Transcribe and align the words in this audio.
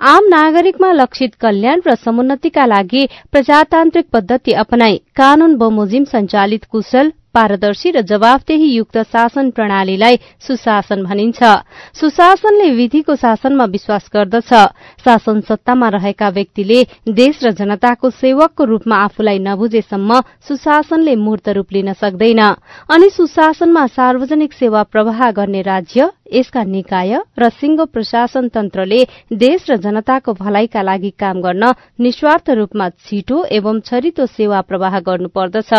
आम 0.00 0.28
नागरिकमा 0.28 0.92
लक्षित 0.92 1.34
कल्याण 1.40 1.80
र 1.86 1.94
समुन्नतिका 2.04 2.66
लागि 2.66 3.06
प्रजातान्त्रिक 3.32 4.06
पद्धति 4.12 4.52
अपनाई 4.62 4.96
कानून 5.16 5.54
बमोजिम 5.56 6.04
संचालित 6.12 6.64
कुशल 6.70 7.10
पारदर्शी 7.38 7.90
र 7.94 8.02
जवाफदेही 8.10 8.68
युक्त 8.74 8.98
शासन 9.14 9.50
प्रणालीलाई 9.54 10.16
सुशासन 10.42 11.02
भनिन्छ। 11.06 11.40
सुशासनले 11.94 12.68
विधिको 12.74 13.14
शासनमा 13.14 13.64
विश्वास 13.70 14.10
गर्दछ। 14.14 14.50
शासन 15.04 15.40
सत्तामा 15.48 15.88
रहेका 15.88 16.28
व्यक्तिले 16.28 16.78
देश 17.14 17.34
र 17.44 17.50
जनताको 17.54 18.10
सेवकको 18.12 18.64
रूपमा 18.64 18.96
आफूलाई 19.06 19.38
नबुझेसम्म 19.38 20.10
सुशासनले 20.48 21.14
मूर्त 21.16 21.48
रूप 21.56 21.68
लिन 21.72 21.92
सक्दैन। 21.94 22.40
अनि 22.90 23.08
सुशासनमा 23.10 23.86
सार्वजनिक 23.88 24.52
सेवा 24.52 24.82
प्रवाह 24.92 25.30
गर्ने 25.30 25.62
राज्य 25.62 26.10
यसका 26.28 26.62
निकाय 26.64 27.12
र 27.38 27.48
सिंह 27.50 27.84
प्रशासन 27.92 28.48
तन्त्रले 28.48 29.00
देश 29.32 29.60
र 29.70 29.76
जनताको 29.76 30.32
भलाइका 30.34 30.82
लागि 30.82 31.10
काम 31.20 31.36
गर्न 31.40 31.64
निस्वार्थ 32.00 32.50
रूपमा 32.58 32.88
छिटो 33.06 33.38
एवं 33.48 33.80
छरितो 33.80 34.26
सेवा 34.28 34.60
प्रवाह 34.68 34.98
गर्नुपर्दछ। 35.00 35.72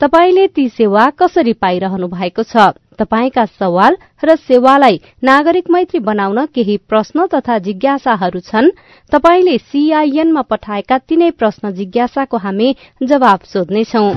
तपाईँले 0.00 0.46
ती 0.46 0.68
सेवा 0.68 0.93
कसरी 0.94 1.52
पाइरहनु 1.52 2.08
भएको 2.08 2.42
छ? 2.42 2.56
तपाईँका 2.98 3.44
सवाल 3.44 3.96
र 4.24 4.36
सेवालाई 4.36 5.00
नागरिक 5.24 5.70
मैत्री 5.70 6.00
बनाउन 6.00 6.46
केही 6.46 6.76
प्रश्न 6.76 7.26
तथा 7.26 7.58
जिज्ञासाहरू 7.58 8.40
छन्? 8.40 8.70
तपाईँले 9.12 9.58
सीआईएनमा 9.58 10.40
पठाएका 10.40 10.98
तीनै 10.98 11.30
प्रश्न 11.30 11.70
जिज्ञासाको 11.70 12.36
हामी 12.36 12.76
जवाब 13.02 13.40
सोध्नेछौं। 13.40 14.14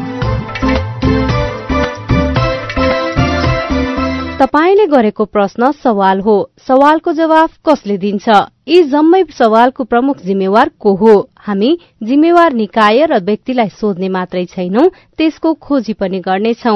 तपाईँले 4.40 4.86
गरेको 4.86 5.26
प्रश्न 5.26 5.72
सवाल 5.72 6.20
हो। 6.20 6.52
सवालको 6.68 7.14
जवाफ 7.14 7.58
कसले 7.66 7.98
दिन्छ? 7.98 8.30
यी 8.68 8.82
जम्मै 8.92 9.24
सवालको 9.32 9.84
प्रमुख 9.84 10.18
जिम्मेवार 10.28 10.70
को 10.80 10.94
हो? 10.96 11.16
हामी 11.48 11.70
जिम्मेवार 12.04 12.54
निकाय 12.54 13.06
र 13.08 13.20
व्यक्तिलाई 13.24 13.70
सोध्ने 13.72 14.08
मात्रै 14.12 14.44
छैनौ 14.46 14.84
त्यसको 15.18 15.54
खोजी 15.56 15.94
पनि 15.96 16.20
गर्नेछौ। 16.20 16.76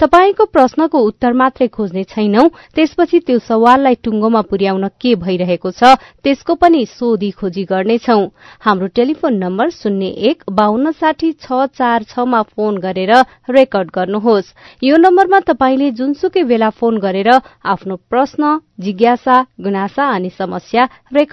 तपाईँको 0.00 0.44
प्रश्नको 0.52 0.98
उत्तर 1.00 1.32
मात्रै 1.32 1.68
खोज्ने 1.72 2.02
छैनौ 2.04 2.44
त्यसपछि 2.76 3.18
त्यो 3.26 3.38
सवाललाई 3.40 3.94
टुङ्गोमा 4.04 4.42
पुर्याउन 4.50 4.84
के 5.00 5.14
भइरहेको 5.24 5.70
छ 5.70 5.96
त्यसको 6.20 6.54
पनि 6.60 6.84
सोधी 6.92 7.30
खोजी 7.40 7.64
गर्नेछौ। 7.72 8.20
हाम्रो 8.60 8.86
टेलिफोन 8.92 9.34
नम्बर 9.40 9.70
शून्य 9.80 10.06
एक 10.28 10.44
बान्न 10.52 10.92
साठी 11.00 11.32
छ 11.40 11.64
चार 11.72 12.04
छमा 12.12 12.42
फोन 12.52 12.78
गरेर 12.84 13.12
रेकर्ड 13.48 13.88
गर्नुहोस्। 13.96 14.52
यो 14.84 14.96
नम्बरमा 14.98 15.40
तपाईँले 15.48 15.90
जुनसुकै 15.96 16.44
बेला 16.44 16.70
फोन 16.76 16.98
गरेर 17.00 17.30
आफ्नो 17.64 17.96
प्रश्न 18.10 18.58
जिज्ञासा 18.80 19.36
गुनासा 19.64 20.04
अनि 20.10 20.30
समस्या 20.38 20.84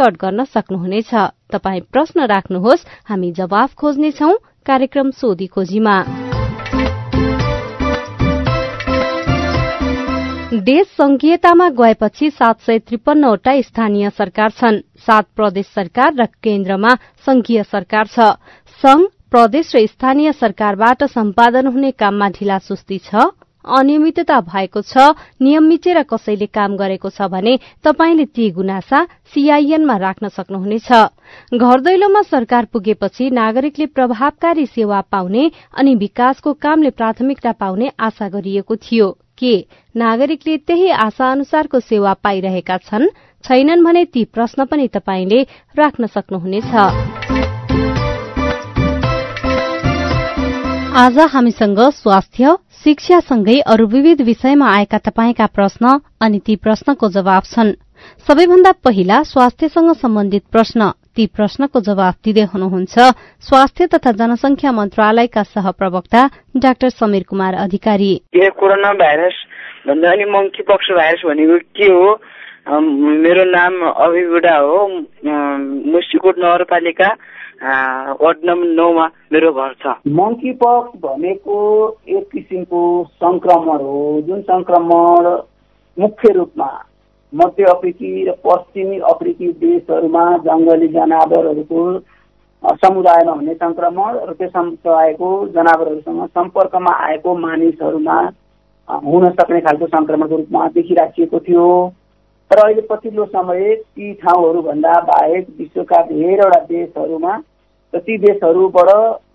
गर्न 0.02 0.44
सक्नुहुनेछ। 0.44 1.13
तपाई 1.52 1.80
प्रश्न 1.80 2.25
राख्नुहोस् 2.25 2.88
हामी 3.06 3.31
जवाफ 3.31 3.74
खोज्नेछौ 3.74 4.31
कार्यक्रम 4.66 5.12
सोधी 5.12 5.47
खोजीमा 5.47 5.96
देश 10.47 10.88
संघीयतामा 10.88 11.69
गएपछि 11.69 12.30
सात 12.30 12.59
सय 12.59 12.80
त्रिपन्नवटा 12.80 13.62
स्थानीय 13.62 14.09
सरकार 14.09 14.50
छन्। 14.52 14.80
सात 14.97 15.25
प्रदेश 15.35 15.66
सरकार 15.66 16.14
र 16.14 16.25
केन्द्रमा 16.25 16.94
संघीय 17.25 17.64
सरकार 17.64 18.08
छ। 18.08 18.19
संघ 18.81 19.06
प्रदेश 19.31 19.75
र 19.75 19.85
स्थानीय 19.85 20.31
सरकारबाट 20.31 21.03
सम्पादन 21.03 21.68
हुने 21.68 21.91
काममा 21.91 22.29
ढिलासुस्ती 22.29 22.97
छ। 22.97 23.16
अनियमितता 23.69 24.39
भएको 24.41 24.81
छ 24.81 24.97
नियम 25.41 25.63
मिचेर 25.63 26.01
कसैले 26.03 26.45
काम 26.47 26.75
गरेको 26.78 27.09
छ 27.09 27.28
भने 27.28 27.57
तपाईँले 27.83 28.25
ती 28.25 28.50
गुनासा 28.51 29.03
सीआईएनमा 29.33 29.97
राख्न 29.97 30.28
सक्नुहुनेछ। 30.29 30.91
घर 31.53 31.81
दैलोमा 31.81 32.22
सरकार 32.22 32.66
पुगेपछि 32.73 33.29
नागरिकले 33.29 33.85
प्रभावकारी 33.85 34.66
सेवा 34.66 35.01
पाउने 35.11 35.51
अनि 35.78 35.95
विकासको 35.95 36.53
कामले 36.53 36.89
प्राथमिकता 36.89 37.51
पाउने 37.51 37.91
आशा 38.00 38.29
गरिएको 38.29 38.75
थियो। 38.78 39.11
के 39.38 39.55
नागरिकले 39.95 40.57
त्यही 40.57 40.89
आशा 40.89 41.31
अनुसारको 41.31 41.79
सेवा 41.79 42.13
पाइरहेका 42.23 42.78
छन्? 42.78 43.07
छैनन् 43.44 43.84
भने 43.84 44.05
ती 44.05 44.23
प्रश्न 44.25 44.66
पनि 44.66 44.88
तपाईँले 44.88 45.41
राख्न 45.78 46.05
सक्नुहुनेछ। 46.07 47.27
आज 50.97 51.18
हामीसँग 51.31 51.80
स्वास्थ्य 51.94 52.52
शिक्षासँगै 52.84 53.58
अरू 53.62 53.85
विविध 53.88 54.22
विषयमा 54.22 54.68
आएका 54.75 54.97
तपाईँका 54.97 55.46
प्रश्न 55.46 55.90
अनि 56.22 56.40
ती 56.46 56.56
प्रश्नको 56.56 57.09
जवाब 57.09 57.44
छन्। 57.46 57.69
सबैभन्दा 58.28 58.72
पहिला 58.85 59.22
स्वास्थ्यसँग 59.24 59.91
सम्बन्धित 59.94 60.44
प्रश्न। 60.52 60.90
ती 61.16 61.25
प्रश्नको 61.38 61.81
जवाब 61.90 62.13
दिँदै 62.25 62.46
हुनुहुन्छ 62.53 62.96
स्वास्थ्य 63.46 63.88
तथा 63.94 64.12
जनसंख्या 64.18 64.72
मन्त्रालयका 64.72 65.44
सहप्रवक्ता 65.44 66.25
doctor 66.58 66.90
Samir 66.90 67.24
Kumar 67.29 67.53
Adhikari. 67.68 68.12
Corona 68.58 68.94
virus 68.97 69.38
भन्दा 69.88 70.12
अनि 70.12 70.25
मङ्की 70.34 70.64
पक्ष 70.66 70.91
भाइरस 70.97 71.22
भनेको 71.29 71.58
के 71.78 71.94
हो? 71.94 72.09
मेरो 73.22 73.44
नाम 73.53 73.81
अभिबुडा 73.85 74.58
हो। 74.58 74.88
मुस्टिकोट 75.94 76.35
नगरपालिका 76.40 77.16
वार्ड 77.62 78.38
नम्बर 78.45 78.68
नौमा 78.75 79.06
मेरो 79.34 79.51
घर 79.53 79.73
छ। 79.84 79.94
मङ्की 80.07 80.51
पक्स 80.63 81.00
भनेको 81.01 81.57
एक 82.07 82.29
किसिमको 82.31 82.81
संक्रमण 83.23 83.81
हो 83.81 84.22
जुन 84.28 84.41
संक्रमण 84.41 85.29
मुख्य 85.97 86.34
रूपमा 86.34 86.69
मध्य 87.34 87.63
अफ्रिकी 87.63 88.12
र 88.25 88.31
पश्चिमी 88.46 88.97
अफ्रिकी 89.12 89.47
देशहरूमा 89.62 90.25
जङ्गली 90.46 90.88
जनावरहरूको 90.88 91.81
समुदायमा 92.63 93.31
हुने 93.31 93.53
संक्रमण 93.53 94.17
र 94.28 94.34
त्यो 94.34 94.47
समुदायको 94.50 95.29
जनावरहरूसँग 95.47 96.25
सम्पर्कमा 96.28 96.94
आएको 97.06 97.35
मानिसहरूमा 97.38 98.17
हुन 98.88 99.29
सक्ने 99.31 99.62
खालको 99.62 99.88
संक्रमणको 99.88 100.35
रूपमा 100.35 100.67
देखिराखिएको 100.67 101.40
थियो। 101.40 101.67
तर 102.52 102.59
अहिले 102.59 102.81
पछिल्लो 102.90 103.25
समय 103.25 103.75
ती 103.75 104.13
ठाउँहरूभन्दा 104.13 104.94
बाहेक 105.03 105.47
विश्वका 105.59 106.02
धेरैवटा 106.06 106.59
देशहरूमा 106.66 107.35
र 107.94 108.00
ती 108.00 108.18
देशहरूबाट 108.18 108.90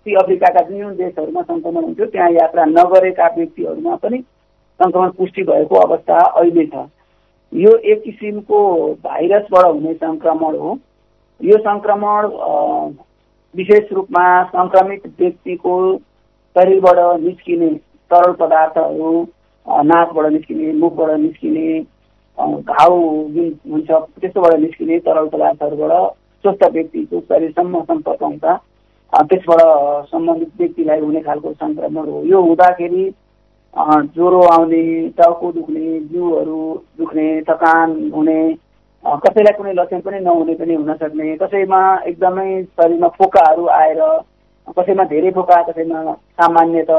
ती 0.05 0.15
अफ्रिकाका 0.15 0.61
जुन 0.61 0.79
जुन 0.79 0.95
देशहरूमा 0.95 1.41
सङ्क्रमण 1.41 1.83
हुन्थ्यो 1.83 2.05
त्यहाँ 2.05 2.29
यात्रा 2.31 2.65
नगरेका 2.65 3.27
व्यक्तिहरूमा 3.37 3.95
पनि 4.03 4.17
सङ्क्रमण 4.79 5.09
पुष्टि 5.17 5.43
भएको 5.43 5.75
अवस्था 5.79 6.19
अहिले 6.19 6.65
छ। 6.65 6.85
यो 7.53 7.75
एक 7.91 8.01
किसिमको 8.03 8.59
भाइरसबाट 9.03 9.65
हुने 9.65 9.93
सङ्क्रमण 9.93 10.55
हो। 10.57 10.77
यो 11.41 11.57
सङ्क्रमण 11.69 12.27
विशेष 13.55 13.91
रूपमा 13.93 14.25
सङ्क्रमित 14.51 15.07
व्यक्तिको 15.19 15.75
शरीरबाट 16.55 16.99
निस्किने 17.21 17.69
तरल 18.11 18.31
पदार्थहरू 18.39 19.11
नाकबाट 19.91 20.31
निस्किने 20.31 20.71
मुखबाट 20.79 21.19
निस्किने 21.19 21.67
घाउ 22.37 22.99
जुन 23.33 23.47
हुन्छ 23.71 23.89
त्यस्तोबाट 23.91 24.53
निस्किने 24.59 24.99
तरल 25.05 25.27
पदार्थहरूबाट 25.33 26.13
स्वस्थ 26.43 26.63
व्यक्तिको 26.73 27.19
शरीरसम्म 27.19 27.81
सम्पर्क 27.83 28.23
हुँदा 28.23 28.53
त्यसबाट 29.13 29.61
सम्बन्धित 30.11 30.51
व्यक्तिलाई 30.59 30.99
हुने 30.99 31.21
खालको 31.21 31.51
सङ्क्रमण 31.53 32.07
हो। 32.09 32.23
यो 32.25 32.41
हुँदाखेरि 32.41 33.05
ज्वरो 34.15 34.41
आउने 34.53 34.83
टाउको 35.17 35.51
दुख्ने 35.51 35.99
जिउहरू 35.99 36.59
दुख्ने 36.97 37.25
थकान 37.49 37.89
हुने 38.13 38.39
कसैलाई 39.05 39.57
कुनै 39.57 39.73
लक्षण 39.73 39.99
पनि 40.01 40.19
नहुने 40.19 40.53
पनि 40.55 40.73
हुन 40.73 40.93
सक्ने 40.95 41.35
कसैमा 41.37 41.81
एकदमै 42.07 42.63
शरीरमा 42.63 43.07
फोकाहरू 43.17 43.65
आएर 43.77 44.01
कसैमा 44.67 45.03
धेरै 45.03 45.31
फोका 45.31 45.61
कसैमा 45.61 46.01
सामान्य 46.39 46.85
त 46.89 46.91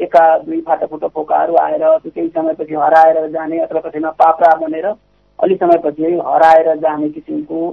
एका 0.00 0.22
दुई 0.38 0.60
फाटाफुटा 0.66 1.08
फोकाहरू 1.08 1.56
आएर 1.62 1.78
त्यो 1.78 2.10
केही 2.10 2.28
समयपछि 2.28 2.74
हराएर 2.74 3.26
जाने 3.30 3.58
अथवा 3.60 3.80
कसैमा 3.80 4.10
पाप्रा 4.18 4.54
बनेर 4.60 4.86
अलिक 4.86 5.58
समयपछि 5.60 6.12
हराएर 6.26 6.74
जाने 6.80 7.08
किसिमको 7.08 7.70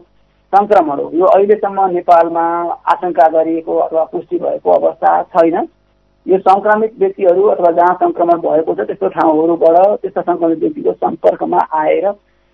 सङ्क्रमण 0.53 0.99
हो। 0.99 1.09
यो 1.13 1.25
अहिलेसम्म 1.25 1.85
नेपालमा 1.91 2.45
आशंका 2.93 3.27
गरिएको 3.29 3.77
अथवा 3.79 4.03
पुष्टि 4.11 4.37
भएको 4.39 4.71
अवस्था 4.71 5.21
छैन। 5.35 5.67
यो 6.25 6.37
सङ्क्रमित 6.39 6.93
व्यक्तिहरू 6.99 7.43
अथवा 7.49 7.71
जहाँ 7.71 7.93
सङ्क्रमण 8.01 8.41
भएको 8.41 8.73
छ 8.75 8.87
त्यस्तो 8.87 9.07
ठाउँहरूबाट 9.09 10.01
त्यस्ता 10.01 10.21
सङ्क्रमित 10.21 10.59
व्यक्तिको 10.59 10.93
सम्पर्कमा 10.93 11.61
आएर 11.79 12.07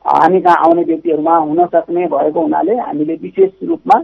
हामी 0.06 0.42
कहाँ 0.42 0.58
आउने 0.66 0.84
व्यक्तिहरूमा 0.84 1.38
हुन 1.38 1.66
सक्ने 1.74 2.06
भएको 2.08 2.42
हुनाले 2.42 2.76
हामीले 2.80 3.16
विशेष 3.24 3.52
रूपमा 3.70 3.98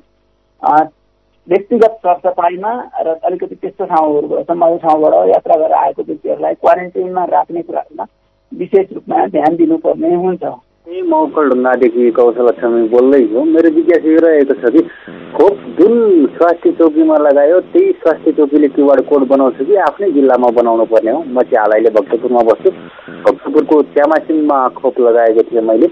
व्यक्तिगत 1.48 1.98
सरसफाइमा 2.04 2.72
र 3.02 3.14
अलिकति 3.26 3.56
त्यस्तो 3.56 3.86
ठाउँहरू 3.86 4.44
सम्बन्धित 4.44 4.82
ठाउँबाट 4.82 5.14
यात्रा 5.30 5.56
गरेर 5.56 5.74
आएको 5.74 6.04
व्यक्तिहरूलाई 6.04 6.54
क्वारेन्टाइनमा 6.54 7.24
राख्ने 7.26 7.62
कुराहरूमा 7.62 8.06
विशेष 8.52 8.92
रूपमा 8.94 9.26
ध्यान 9.28 9.56
दिनुपर्ने 9.56 10.14
हुन्छ। 10.16 10.44
म 10.88 11.18
ढुङ्गादेखि 11.36 12.10
कौशल 12.12 12.50
छमी 12.60 12.88
बोल्दैछु 12.90 13.44
मेरो 13.46 13.70
जिज्ञासा 13.76 14.14
रहेको 14.26 14.54
छ 14.62 14.72
कि 14.74 14.82
खोप 15.36 15.58
जुन 15.78 16.26
स्वास्थ्य 16.38 16.72
चौकीमा 16.80 17.18
लगायो 17.18 17.60
त्यही 17.74 17.92
स्वास्थ्य 18.02 18.32
चौकीले 18.40 18.68
क्युआर 18.78 19.02
कोड 19.10 19.28
बनाउँछ 19.30 19.62
कि 19.62 19.76
आफ्नै 19.88 20.10
जिल्लामा 20.12 20.50
बनाउनु 20.58 20.86
पर्ने 20.94 21.12
हो। 21.12 21.22
म 21.22 21.42
चाहिँ 21.44 21.62
हालैले 21.62 21.90
भक्तपुरमा 22.00 22.42
बस्छु। 22.50 22.72
भक्तपुरको 23.28 23.82
च्यामासिङमा 23.94 24.58
खोप 24.82 25.00
लगाएको 25.00 25.44
थिएँ 25.52 25.62
मैले। 25.70 25.88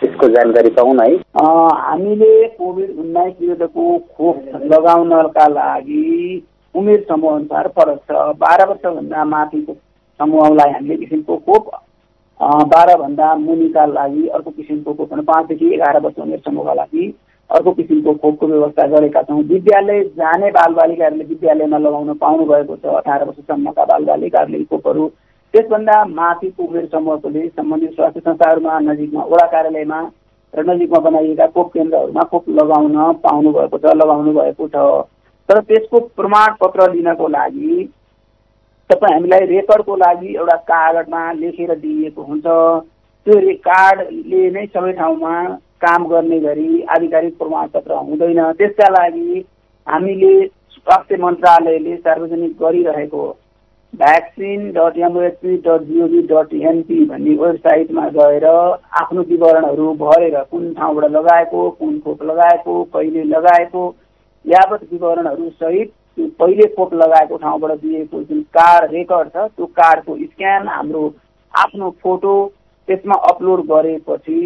त्यसको 0.00 0.28
जानकारी 0.34 0.70
पाउँ 0.74 0.94
न 0.94 1.00
है 1.06 1.16
हामीले 1.86 2.32
कोभिड 2.58 2.98
उन्नाइस 2.98 3.34
विरुद्धको 3.40 3.98
खोप 4.16 4.36
लगाउनका 4.74 5.46
लागि 5.48 6.04
उमेर 6.74 7.04
समूह 7.08 7.34
अनुसार 7.34 7.68
फरक 7.78 7.98
छ 8.10 8.28
बाह्र 8.42 8.68
वर्षभन्दा 8.68 9.24
माथिको 9.24 9.72
समूहलाई 10.20 10.72
हामीले 10.72 10.96
किसिमको 10.96 11.36
खोप 11.46 11.70
बाह्रभन्दा 12.40 13.34
मुनिका 13.36 13.84
लागि 13.86 14.26
अर्को 14.28 14.50
किसिमको 14.50 14.94
खोप 14.94 15.12
पाँचदेखि 15.20 15.74
एघार 15.74 16.00
वर्ष 16.00 16.18
उमेर 16.18 16.40
समूहका 16.44 16.74
लागि 16.74 17.14
अर्को 17.50 17.72
किसिमको 17.72 18.12
खोपको 18.14 18.46
व्यवस्था 18.46 18.86
गरेका 18.88 19.22
छौँ। 19.22 19.42
विद्यालय 19.44 20.02
जाने 20.16 20.50
बालबालिकाहरूले 20.50 21.24
विद्यालयमा 21.24 21.78
लगाउन 21.78 22.12
पाउनु 22.14 22.44
भएको 22.46 22.76
छ 22.76 22.94
अठार 22.96 23.24
वर्षसम्मका 23.24 23.84
बालबालिकाहरूले 23.84 24.64
खोपहरू। 24.64 25.08
त्यसभन्दा 25.54 26.04
माथिको 26.04 26.64
उमेर 26.64 26.86
समूहकोले 26.92 27.46
सम्बन्धित 27.48 27.94
स्वास्थ्य 27.94 28.20
संस्थाहरूमा 28.20 28.78
नजिकमा 28.82 29.24
वडा 29.24 29.46
कार्यालयमा 29.46 30.00
र 30.54 30.64
नजिकमा 30.68 30.98
बनाइएका 31.00 31.46
खोप 31.54 31.72
केन्द्रहरूमा 31.72 32.22
खोप 32.30 32.48
लगाउन 32.58 32.96
पाउनु 33.22 33.52
भएको 33.52 33.78
छ 33.78 33.94
लगाउनु 33.96 34.32
भएको 34.32 34.68
छ। 34.68 34.76
तर 35.48 35.60
त्यसको 35.62 35.98
प्रमाणपत्र 36.16 36.92
लिनको 36.92 37.28
लागि 37.28 37.88
तपाईँ 38.90 39.12
हामीलाई 39.12 39.46
रेकर्डको 39.46 39.96
लागि 39.96 40.34
एउटा 40.34 40.56
कागजमा 40.70 41.22
लेखेर 41.32 41.74
दिइएको 41.76 42.22
हुन्छ। 42.22 42.44
त्यो 43.26 43.54
कार्डले 43.62 44.42
नै 44.50 44.66
सबै 44.66 44.92
ठाउँमा 44.92 45.32
काम 45.84 46.06
गर्ने 46.08 46.38
गरी 46.40 46.82
आधिकारिक 46.90 47.38
प्रमाणपत्र 47.38 47.92
हुँदैन। 48.04 48.40
त्यसका 48.58 48.88
लागि 48.88 49.44
हामीले 49.86 50.34
स्वास्थ्य 50.76 51.16
मन्त्रालयले 51.22 51.96
सार्वजनिक 51.96 52.52
गरिरहेको 52.62 53.26
vaccine 53.94 54.70
dot 54.72 54.96
MOHP 54.98 55.56
dot 55.66 55.82
GOV 55.82 56.22
dot 56.30 56.54
NP 56.70 57.04
भन्ने 57.04 57.34
वेबसाइटमा 57.42 58.08
गएर 58.16 58.46
आफ्नो 58.46 59.22
विवरणहरू 59.28 59.92
भरेर 60.00 60.36
कुन 60.50 60.72
ठाउँबाट 60.74 61.10
लगाएको 61.12 61.68
कुन 61.78 61.98
खोप 62.00 62.22
लगाएको 62.22 62.82
कहिले 62.94 63.22
लगाएको 63.26 63.84
यावत 64.44 64.82
विवरणहरू 64.92 65.48
सहित 65.52 65.92
पहिले 66.18 66.66
खोप 66.74 66.94
लगाएको 66.94 67.36
ठाउँबाट 67.36 67.80
दिएको 67.80 68.22
जुन 68.22 68.40
कार्ड 68.56 68.92
रेकर्ड 68.92 69.28
छ 69.28 69.48
त्यो 69.48 69.66
कार्डको 69.76 70.16
स्क्यान 70.16 70.68
हाम्रो 70.68 71.02
आफ्नो 71.54 71.90
फोटो 72.02 72.34
त्यसमा 72.88 73.14
अपलोड 73.30 73.60
गरेपछि 73.66 74.40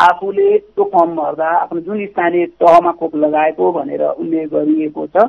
आफूले 0.00 0.56
त्यो 0.58 0.84
फर्म 0.94 1.14
भर्दा 1.16 1.50
आफ्नो 1.50 1.80
जुन 1.80 2.04
स्थानीय 2.06 2.46
तहमा 2.62 2.92
खोप 2.98 3.16
लगाएको 3.16 3.70
भनेर 3.72 4.02
उल्लेख 4.02 4.48
गरिएको 4.50 5.06
छ। 5.06 5.26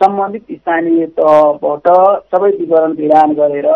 सम्बन्धित 0.00 0.52
स्थानीय 0.52 1.06
तहबाट 1.18 1.88
सबै 2.32 2.50
विवरण 2.50 2.92
भिडान 2.94 3.32
गरेर 3.34 3.66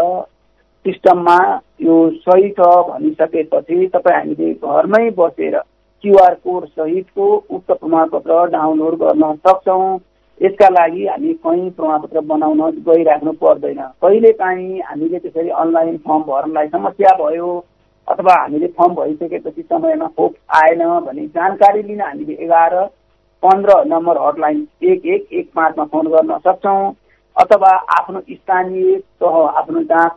सिस्टममा 0.85 1.37
यो 1.83 1.97
सही 2.23 2.49
छ 2.51 2.69
भनिसकेपछि 2.89 3.87
तपाईँ 3.95 4.17
हामीले 4.17 4.53
घरमै 4.55 5.11
बसेर 5.19 5.59
क्युआर 6.05 6.35
कोड 6.45 6.65
सहितको 6.67 7.27
उक्त 7.51 7.71
प्रमाणपत्र 7.73 8.45
डाउनलोड 8.51 8.95
गर्न 9.03 9.33
सक्छौँ। 9.47 9.99
यसका 10.41 10.69
लागि 10.69 11.07
हामी 11.07 11.33
कहीँ 11.45 11.71
प्रमाणपत्र 11.71 12.21
बनाउन 12.31 12.61
गइराख्नु 12.89 13.33
पर्दैन। 13.43 13.81
कहिले 14.03 14.33
काहीँ 14.41 14.81
हामीले 14.81 15.19
त्यसरी 15.19 15.49
अनलाइन 15.63 15.97
फर्म 16.07 16.23
भर्नलाई 16.31 16.69
समस्या 16.69 17.15
भयो 17.19 17.51
अथवा 18.09 18.35
हामीले 18.41 18.67
फर्म 18.79 18.95
भइसकेपछि 18.95 19.63
समयमा 19.63 20.07
खोप 20.17 20.35
आएन 20.57 20.83
भने 21.07 21.27
जानकारी 21.37 21.83
लिन 21.83 22.01
हामीले 22.01 22.35
एघार 22.45 22.75
पन्ध्र 23.43 23.83
नम्बर 23.87 24.19
हटलाइन 24.23 24.67
एक 24.83 25.07
एक 25.15 25.33
एक 25.33 25.51
पाँचमा 25.57 25.85
फोन 25.93 26.07
गर्न 26.11 26.39
सक्छौँ 26.47 26.93
अथवा 27.37 27.71
आफ्नो 27.99 28.21
स्थानीय 28.31 28.97
तह 29.23 29.39
आफ्नो 29.61 29.83
जहाँ 29.83 30.09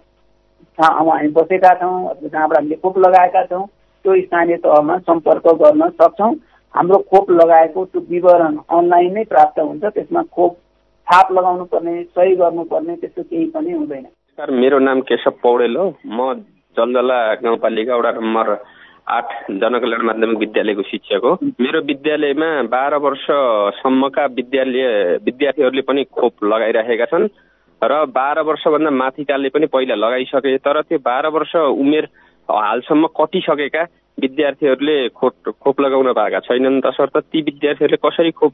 ठाउँमा 0.77 1.15
हामी 1.15 1.27
बसेका 1.37 1.73
छौँ 1.75 2.09
अथवा 2.09 2.27
जहाँबाट 2.27 2.57
हामीले 2.57 2.75
खोप 2.81 2.97
लगाएका 3.05 3.43
छौँ 3.45 3.65
त्यो 3.65 4.15
स्थानीय 4.21 4.57
तहमा 4.65 4.97
सम्पर्क 5.05 5.47
गर्न 5.61 5.89
सक्छौँ। 6.01 6.33
हाम्रो 6.75 6.97
खोप 7.09 7.29
लगाएको 7.31 7.85
त्यो 7.85 8.01
विवरण 8.09 8.55
अनलाइन 8.77 9.13
नै 9.13 9.23
प्राप्त 9.31 9.59
हुन्छ 9.59 9.83
त्यसमा 9.95 10.21
खोप 10.35 10.53
छाप 11.07 11.31
लगाउनु 11.31 11.65
पर्ने 11.71 11.93
सही 12.03 12.35
गर्नुपर्ने 12.35 12.95
त्यस्तो 12.95 13.23
केही 13.23 13.45
पनि 13.55 13.71
हुँदैन। 13.71 14.03
सर 14.37 14.51
मेरो 14.51 14.79
नाम 14.79 15.01
केशव 15.07 15.39
पौडेल 15.43 15.75
हो। 15.77 15.87
म 16.07 16.33
जलजला 16.77 17.19
गाउँपालिका 17.43 17.95
वडा 17.95 18.11
नम्बर 18.11 18.51
आठ 19.07 19.27
जनकल्याण 19.61 20.01
माध्यमिक 20.01 20.37
विद्यालयको 20.39 20.83
शिक्षक 20.91 21.23
हो। 21.23 21.33
मेरो 21.63 21.81
विद्यालयमा 21.87 22.49
बाह्र 22.67 22.95
वर्षसम्मका 23.05 24.25
विद्यालय 24.35 24.85
विद्यार्थीहरूले 25.25 25.81
पनि 25.87 26.03
खोप 26.11 26.43
लगाइराखेका 26.43 27.05
छन् 27.07 27.27
र 27.81 28.05
बाह्र 28.11 28.41
वर्षभन्दा 28.49 28.91
माथिकाले 28.91 29.49
पनि 29.55 29.65
पहिला 29.71 29.95
लगाइसके 29.95 30.57
तर 30.59 30.81
त्यो 30.81 30.99
बाह्र 31.05 31.27
वर्ष 31.37 31.55
उमेर 31.55 32.05
हालसम्म 32.49 33.07
कटिसकेका 33.19 33.83
विद्यार्थीहरूले 34.17 34.97
खोप 35.11 35.53
खोप 35.63 35.81
लगाउन 35.81 36.11
पाएका 36.13 36.39
छैनन् 36.41 36.81
तसर्थ 36.81 37.17
ती 37.17 37.41
विद्यार्थीहरूले 37.41 37.97
कसरी 38.05 38.31
खोप 38.31 38.53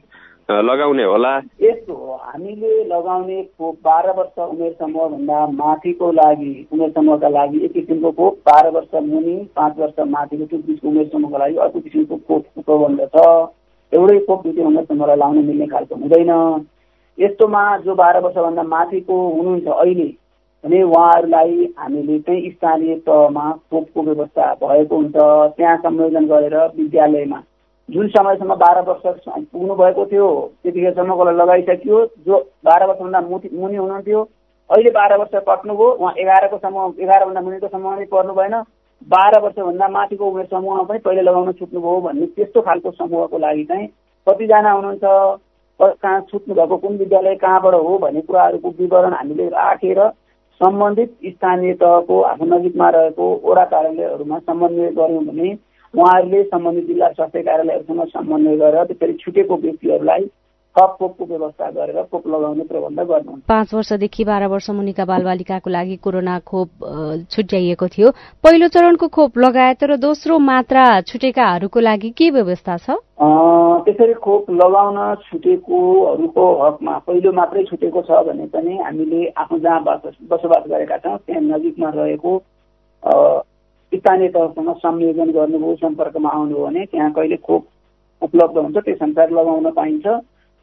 लगाउने 0.50 1.04
होला? 1.04 1.38
यस्तो 1.62 1.94
हो 1.94 2.14
हामीले 2.24 2.84
लगाउने 2.86 3.42
खोप 3.44 3.76
बाह्र 3.86 4.12
वर्ष 4.18 4.40
उमेर 4.42 4.72
समूहभन्दा 4.80 5.46
माथिको 5.54 6.12
लागि 6.12 6.54
उमेर 6.74 6.90
समूहका 6.92 7.30
लागि 7.30 7.64
एक 7.66 7.74
किसिमको 7.74 8.12
खोप 8.12 8.38
बाह्र 8.48 8.70
वर्ष 8.76 8.94
मुनि 9.04 9.36
पाँच 9.56 9.78
वर्ष 9.80 10.08
माथिको 10.08 10.46
त्यो 10.46 10.60
बिचको 10.68 10.88
उमेर 10.88 11.08
समूहको 11.14 11.38
लागि 11.38 11.56
अर्को 11.58 11.80
किसिमको 11.80 12.18
खोप 12.28 12.46
उपबन्ध 12.58 13.08
छ। 13.16 13.26
एउटै 13.92 14.20
खोप 14.26 14.48
दुई 14.48 14.64
उमेर 14.64 14.86
समूहलाई 14.86 15.18
लाउन 15.18 15.38
मिल्ने 15.46 15.68
खालको 15.68 15.96
हुँदैन। 15.96 16.32
यस्तोमा 17.18 17.64
जो 17.86 17.96
बाह्र 17.96 18.20
वर्षभन्दा 18.20 18.64
माथिको 18.76 19.16
हुनुहुन्छ 19.30 19.68
अहिले 19.68 20.10
भने 20.64 20.82
उहाँहरूलाई 20.84 21.74
हामीले 21.80 22.20
चाहिँ 22.20 22.50
स्थानीय 22.52 22.96
तहमा 23.08 23.52
खोपको 23.72 24.02
व्यवस्था 24.04 24.54
भएको 24.56 24.96
हुन्छ। 24.96 25.16
त्यहाँ 25.58 25.78
संयोजन 25.78 26.26
गरेर 26.28 26.56
विद्यालयमा 26.78 27.42
जुन 27.90 28.08
समयसम्म 28.10 28.56
बाह्र 28.56 28.82
वर्ष 28.90 29.24
पुग्नु 29.28 29.76
भएको 29.76 30.06
थियो 30.12 30.28
त्यतिखेरसम्मकोलाई 30.64 31.36
लगाइसकियो 31.36 32.06
जो 32.28 32.38
बाह्र 32.66 32.86
वर्षभन्दा 32.88 33.22
मुनि 33.22 33.50
मुनि 33.54 33.76
हुनुहुन्थ्यो 33.76 34.22
अहिले 34.70 34.90
बाह्र 34.92 35.18
वर्ष 35.18 35.34
कट्नुभयो 35.50 35.90
उहाँ 35.92 36.14
एघारको 36.20 36.58
समूह 36.58 37.04
एघारभन्दा 37.04 37.42
मुनिको 37.42 37.68
समूहमा 37.68 37.96
पनि 37.96 38.06
पर्नु 38.14 38.34
भएन। 38.34 38.56
बाह्र 39.08 39.40
वर्षभन्दा 39.42 39.88
माथिको 39.90 40.30
उमेर 40.30 40.46
समूहमा 40.46 40.84
पनि 40.84 41.00
पहिले 41.06 41.22
लगाउन 41.22 41.52
छुट्नुभयो 41.60 42.00
भन्ने 42.02 42.26
त्यस्तो 42.38 42.62
खालको 42.62 42.92
समूहको 42.92 43.38
लागि 43.38 43.64
चाहिँ 43.66 43.88
कतिजना 44.28 44.72
हुनुहुन्छ 44.72 45.04
कहाँ 45.80 46.20
छुट्नु 46.30 46.56
भएको 46.56 46.78
कुन 46.78 46.98
विद्यालय 46.98 47.36
कहाँबाट 47.44 47.74
हो 47.74 47.98
भन्ने 47.98 48.22
कुराहरूको 48.22 48.70
विवरण 48.80 49.14
हामीले 49.14 49.48
राखेर 49.50 50.00
सम्बन्धित 50.62 51.18
स्थानीय 51.26 51.74
तहको 51.74 52.20
आफ्नो 52.24 52.46
नजिकमा 52.50 52.90
रहेको 52.90 53.28
वडा 53.44 53.64
कार्यालयहरूमा 53.68 54.38
समन्वय 54.42 54.90
गऱ्यौँ 54.92 55.24
भने 55.26 55.54
उहाँहरूले 55.94 56.44
सम्बन्धित 56.46 56.86
जिल्ला 56.88 57.08
स्वास्थ्य 57.12 57.42
कार्यालयहरूसँग 57.42 58.06
समन्वय 58.10 58.58
गरेर 58.58 58.84
त्यसरी 58.86 59.14
छुटेको 59.20 59.58
व्यक्तिहरूलाई 59.58 60.26
थप 60.72 60.96
खोपको 61.00 61.26
व्यवस्था 61.26 61.70
गरेर 61.72 62.02
खोप 62.12 62.28
लगाउने 62.28 62.64
प्रबन्ध 62.64 63.00
गर्नुहुन्छ। 63.00 63.44
पाँच 63.48 63.74
वर्षदेखि 63.74 64.24
बाह्र 64.24 64.48
वर्ष 64.48 64.70
मुनिका 64.72 65.06
बालबालिकाको 65.06 65.70
लागि 65.70 65.96
कोरोना 66.00 66.38
खोप 66.48 66.70
छुट्याइएको 67.28 67.88
थियो। 67.88 68.12
पहिलो 68.44 68.68
चरणको 68.72 69.08
खोप 69.08 69.38
लगाए 69.38 69.74
तर 69.76 69.96
दोस्रो 70.00 70.38
मात्रा 70.40 70.86
छुटेकाहरूको 71.12 71.80
लागि 71.80 72.10
के 72.16 72.30
व्यवस्था 72.32 72.78
छ? 72.78 72.96
त्यसरी 73.84 74.14
खोप 74.24 74.52
लगाउन 74.52 74.98
छुटेकोहरूको 75.28 76.46
हकमा 76.64 76.98
पहिलो 77.04 77.32
मात्रै 77.36 77.64
छुटेको 77.68 78.02
छ 78.08 78.24
भने 78.32 78.46
पनि 78.56 78.78
हामीले 78.80 79.28
आफ्नो 79.28 79.60
जहाँ 79.60 79.84
बसोबास 79.84 80.64
गरेका 80.72 80.98
छौँ 81.04 81.18
त्यहाँ 81.18 81.42
नजिकमा 81.52 81.90
रहेको 82.00 82.32
स्थानीय 83.92 84.28
तहसँग 84.32 84.74
संयोजन 84.80 85.32
गर्नुभयो 85.36 85.76
सम्पर्कमा 85.78 86.30
आउनुभयो 86.32 86.66
भने 86.66 86.86
त्यहाँ 86.92 87.12
कहिले 87.12 87.38
खोप 87.44 87.64
उपलब्ध 88.22 88.58
हुन्छ 88.58 88.78
त्यस 88.78 89.02
अनुसार 89.02 89.32
लगाउन 89.32 89.72
पाइन्छ। 89.76 90.08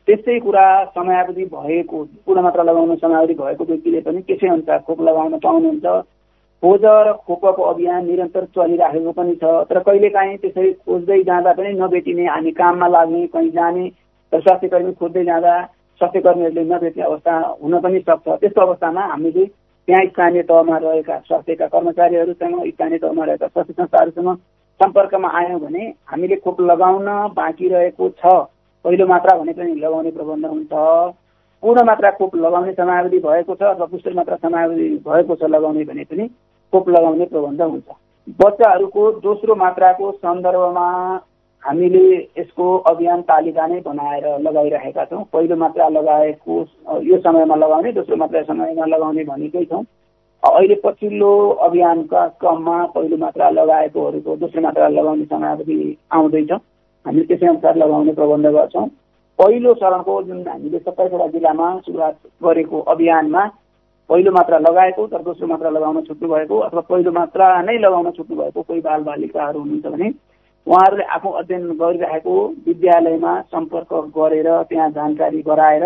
त्यस्तै 0.08 0.38
कुरा 0.40 0.66
समयावधि 0.96 1.44
भएको 1.44 1.98
पूर्ण 2.26 2.42
मात्रा 2.42 2.62
लगाउन 2.64 2.96
समयावधि 2.96 3.34
भएको 3.34 3.64
व्यक्तिले 3.64 4.00
पनि 4.00 4.20
त्यसै 4.24 4.48
अनुसार 4.48 4.78
खोप 4.86 5.00
लगाउन 5.04 5.38
पाउनुहुन्छ। 5.38 5.86
खोज 6.62 6.84
र 7.06 7.12
खोपको 7.28 7.62
अभियान 7.62 8.06
निरन्तर 8.06 8.44
चलिराखेको 8.56 9.12
पनि 9.12 9.34
छ। 9.36 9.44
तर 9.68 9.78
कहिलेकाहीँ 9.84 10.36
त्यसरी 10.42 10.72
खोज्दै 10.80 11.22
जाँदा 11.28 11.52
पनि 11.52 11.72
नभेटिने 11.76 12.24
हामी 12.26 12.50
काममा 12.56 12.88
लाग्ने 12.88 13.26
कहीँ 13.36 13.50
जाने 13.52 13.84
र 14.32 14.40
स्वास्थ्य 14.40 14.68
कर्मी 14.68 14.92
खोज्दै 14.96 15.24
जाँदा 15.24 15.54
स्वास्थ्य 16.00 16.20
कर्मीहरूले 16.20 16.64
नभेट्ने 16.64 17.02
अवस्था 17.04 17.32
हुन 17.62 17.78
पनि 17.78 18.00
सक्छ। 18.00 18.26
त्यस्तो 18.40 18.60
अवस्थामा 18.60 19.02
हामीले 19.12 19.44
त्यहाँ 19.44 20.04
स्थानीय 20.06 20.42
तहमा 20.48 20.76
रहेका 20.78 21.16
स्वास्थ्यका 21.28 21.66
कर्मचारीहरूसँग 21.68 22.56
स्थानीय 22.66 22.98
तहमा 22.98 23.24
रहेका 23.24 23.46
स्वास्थ्य 23.46 23.72
संस्थाहरूसँग 23.72 24.36
सम्पर्कमा 24.80 25.28
आयौँ 25.38 25.60
भने 25.60 25.84
हामीले 26.10 26.36
खोप 26.42 26.60
लगाउन 26.60 27.08
बाँकी 27.36 27.68
रहेको 27.68 28.08
छ। 28.18 28.48
पहिलो 28.84 29.06
मात्रा 29.06 29.36
भने 29.38 29.52
पनि 29.52 29.74
लगाउने 29.76 30.10
प्रबन्ध 30.10 30.46
हुन्छ। 30.46 30.72
पूर्ण 31.62 31.84
मात्रा 31.86 32.10
खोप 32.10 32.36
लगाउने 32.36 32.72
समयावधि 32.72 33.18
भएको 33.18 33.54
छ 33.54 33.62
अथवा 33.64 33.86
बुस्टर 33.86 34.12
मात्रा 34.14 34.36
समयावधि 34.42 34.88
भएको 35.06 35.34
छ 35.36 35.50
लगाउने 35.50 35.84
भने 35.84 36.04
पनि 36.04 36.28
खोप 36.72 36.88
लगाउने 36.88 37.24
प्रबन्ध 37.26 37.62
हुन्छ। 37.62 37.88
बच्चाहरूको 38.38 39.10
दोस्रो 39.20 39.54
मात्राको 39.56 40.10
सन्दर्भमा 40.12 40.88
हामीले 41.62 42.04
यसको 42.38 42.66
अभियान 42.86 43.22
तालिका 43.22 43.66
नै 43.66 43.80
बनाएर 43.80 44.26
लगाइरहेका 44.40 45.04
छौँ। 45.04 45.24
पहिलो 45.32 45.56
मात्रा 45.56 45.88
लगाएको 45.88 46.60
यो 47.02 47.18
समयमा 47.18 47.54
लगाउने 47.56 47.92
दोस्रो 47.92 48.16
मात्रा 48.16 48.42
समयमा 48.42 48.86
लगाउने 48.86 49.24
भनेकै 49.24 49.64
छौँ। 49.64 49.84
अहिले 50.42 50.74
पछिल्लो 50.84 51.32
अभियानका 51.66 52.26
क्रममा 52.40 52.84
पहिलो 52.94 53.16
मात्रा 53.16 53.48
लगाएकोहरूको 53.50 54.36
दोस्रो 54.36 54.62
मात्रा 54.62 54.88
लगाउने 54.88 55.24
समयावधि 55.24 55.96
आउँदैछ। 56.12 56.52
हामीले 57.08 57.24
त्यसै 57.26 57.46
अनुसार 57.48 57.76
लगाउने 57.76 58.12
प्रबन्ध 58.12 58.46
गर्छौँ। 58.54 58.86
पहिलो 59.38 59.72
चरणको 59.80 60.22
जुन 60.22 60.38
हामीले 60.48 60.78
सत्ताइसवटा 60.78 61.26
जिल्लामा 61.32 61.66
सुरुवात 61.80 62.16
गरेको 62.44 62.80
अभियानमा 62.92 63.44
पहिलो 64.10 64.30
मात्रा 64.32 64.58
लगाएको 64.58 65.06
तर 65.06 65.22
दोस्रो 65.22 65.46
मात्रा 65.46 65.70
लगाउन 65.70 66.00
छुट्नु 66.02 66.28
भएको 66.28 66.58
अथवा 66.66 66.80
पहिलो 66.90 67.12
मात्रा 67.12 67.46
नै 67.62 67.76
लगाउन 67.78 68.10
छुट्नु 68.10 68.36
भएको 68.36 68.62
कोही 68.62 68.80
बाल 68.80 69.02
बालिकाहरू 69.08 69.60
हुनुहुन्छ 69.60 69.86
भने 69.86 70.08
उहाँहरूले 70.66 71.04
आफू 71.16 71.28
अध्ययन 71.40 71.64
गरिरहेको 71.80 72.34
विद्यालयमा 72.66 73.32
सम्पर्क 73.52 73.92
गरेर 74.16 74.48
त्यहाँ 74.68 74.90
जानकारी 74.90 75.42
गराएर 75.48 75.84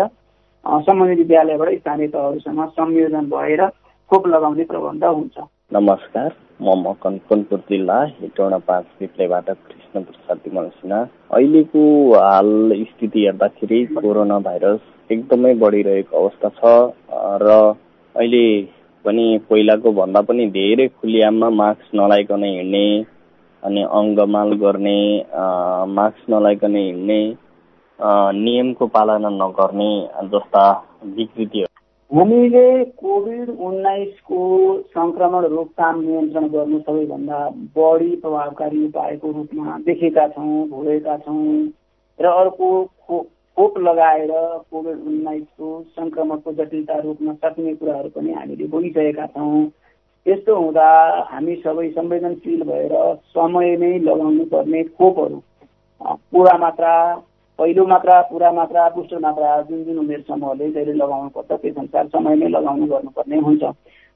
सम्बन्धित 0.65 1.17
विद्यालयबाट 1.17 1.79
स्थानीय 1.79 2.07
तहहरूसँग 2.07 2.61
संयोजन 2.79 3.25
भएर 3.31 3.65
खोप 4.11 4.27
लगाउने 4.27 4.63
प्रबन्ध 4.65 5.03
हुन्छ। 5.05 5.37
नमस्कार 5.71 6.31
म 6.61 6.73
मकनपुर 6.79 7.59
जिल्ला 7.69 7.95
हेटौँडा 8.05 8.57
पाँच 8.67 8.85
पिप्लेबाट 8.99 9.45
कृष्ण 9.45 10.01
प्रसाद 10.01 10.37
तिमल 10.37 10.67
सिन्हा 10.71 10.99
अहिलेको 11.31 11.85
हाल 12.13 12.73
स्थिति 12.81 13.19
हेर्दाखेरि 13.19 13.79
कोरोना 13.95 14.37
भाइरस 14.39 14.79
एकदमै 15.09 15.53
बढिरहेको 15.63 16.19
अवस्था 16.19 16.49
छ 16.51 16.75
र 17.43 17.57
अहिले 18.15 18.45
पनि 19.05 19.25
पहिलाको 19.49 19.91
भन्दा 19.93 20.21
पनि 20.29 20.47
धेरै 20.51 20.87
खुलियाममा 20.89 21.49
मास्क 21.55 21.95
नलाइकन 21.95 22.43
हिँड्ने 22.43 22.85
अनि 23.63 23.89
अङ्गमाल 23.95 24.53
गर्ने 24.59 24.97
मास्क 25.93 26.29
नलाइकन 26.29 26.75
हिँड्ने 26.75 27.21
नियमको 28.39 28.87
पालना 28.95 29.37
नगर्ने 29.37 29.93
जस्ता 30.29 30.71
विकृतिहरू 31.15 31.72
हामीले 32.13 32.83
कोभिड 32.85 33.49
उन्नाइसको 33.49 34.39
सङ्क्रमण 34.95 35.45
रोकथाम 35.53 36.01
नियन्त्रण 36.01 36.47
गर्नु 36.47 36.79
सबैभन्दा 36.79 37.37
बढी 37.77 38.15
प्रभावकारी 38.15 38.85
उपायको 38.85 39.31
रूपमा 39.31 39.77
देखेका 39.85 40.27
छौँ 40.27 40.67
भोगेका 40.69 41.17
छौँ 41.17 41.45
र 42.19 42.25
अर्को 42.41 42.69
खोप 43.07 43.77
लगाएर 43.79 44.31
कोभिड 44.71 44.99
उन्नाइसको 45.07 45.71
सङ्क्रमणको 45.97 46.53
जटिलता 46.53 46.99
रोक्न 46.99 47.33
सक्ने 47.33 47.73
कुराहरू 47.75 48.09
पनि 48.09 48.33
हामीले 48.33 48.67
बोलिसकेका 48.67 49.25
छौँ। 49.33 49.65
यस्तो 50.25 50.55
हुँदा 50.55 50.87
हामी 51.31 51.55
सबै 51.65 51.89
संवेदनशील 51.97 52.63
भएर 52.63 52.95
समयमै 53.33 53.97
लगाउनु 53.99 54.45
पर्ने 54.53 54.83
खोपहरू। 54.83 55.41
पुरा 56.29 56.57
मात्रा 56.57 56.93
पहिलो 57.59 57.85
मात्रा 57.87 58.21
पुरा 58.29 58.51
मात्रा 58.51 58.87
बुस्टर 58.89 59.19
मात्रा 59.19 59.49
जुन 59.63 59.83
जुन 59.83 59.97
उमेर 59.99 60.21
समूहले 60.27 60.69
जहिले 60.71 60.93
लगाउनुपर्छ 60.95 61.51
त्यस 61.53 61.77
अनुसार 61.77 62.07
समयमै 62.13 62.47
लगाउनु 62.49 62.85
गर्नुपर्ने 62.87 63.37
हुन्छ। 63.39 63.63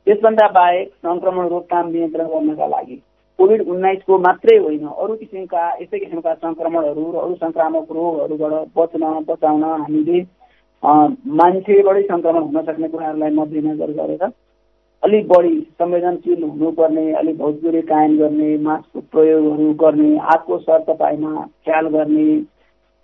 त्यसभन्दा 0.08 0.48
बाहेक 0.54 0.90
सङ्क्रमण 1.04 1.48
रोकथाम 1.48 1.92
नियन्त्रण 1.92 2.28
गर्नका 2.28 2.68
लागि 2.68 2.96
कोभिड 3.40 3.62
उन्नाइसको 3.68 4.18
मात्रै 4.20 4.58
होइन 4.58 4.88
अरू 4.96 5.16
किसिमका 5.16 5.64
यस्तै 5.82 6.00
किसिमका 6.00 6.34
सङ्क्रमणहरू 6.38 7.04
र 7.12 7.22
अरू 7.24 7.36
सङ्क्रामक 7.36 7.92
रोगहरूबाट 7.92 8.54
बच्न 8.76 9.14
बचाउन 9.28 9.64
हामीले 9.64 10.20
मान्छेबाटै 11.38 12.04
सङ्क्रमण 12.04 12.44
हुन 12.44 12.66
सक्ने 12.66 12.88
कुराहरूलाई 12.90 13.32
मध्यनजर 13.36 13.92
गरेर 13.94 14.28
अलिक 15.04 15.28
बढी 15.28 15.56
संवेदनशील 15.80 16.44
हुनुपर्ने 16.44 17.06
अलिक 17.14 17.38
भोजपुरी 17.38 17.82
कायम 17.90 18.18
गर्ने 18.18 18.52
मास्कको 18.64 19.08
प्रयोगहरू 19.12 19.74
गर्ने 19.80 20.10
हातको 20.26 20.58
सरसफाइमा 20.60 21.34
ख्याल 21.66 21.88
गर्ने 21.96 22.30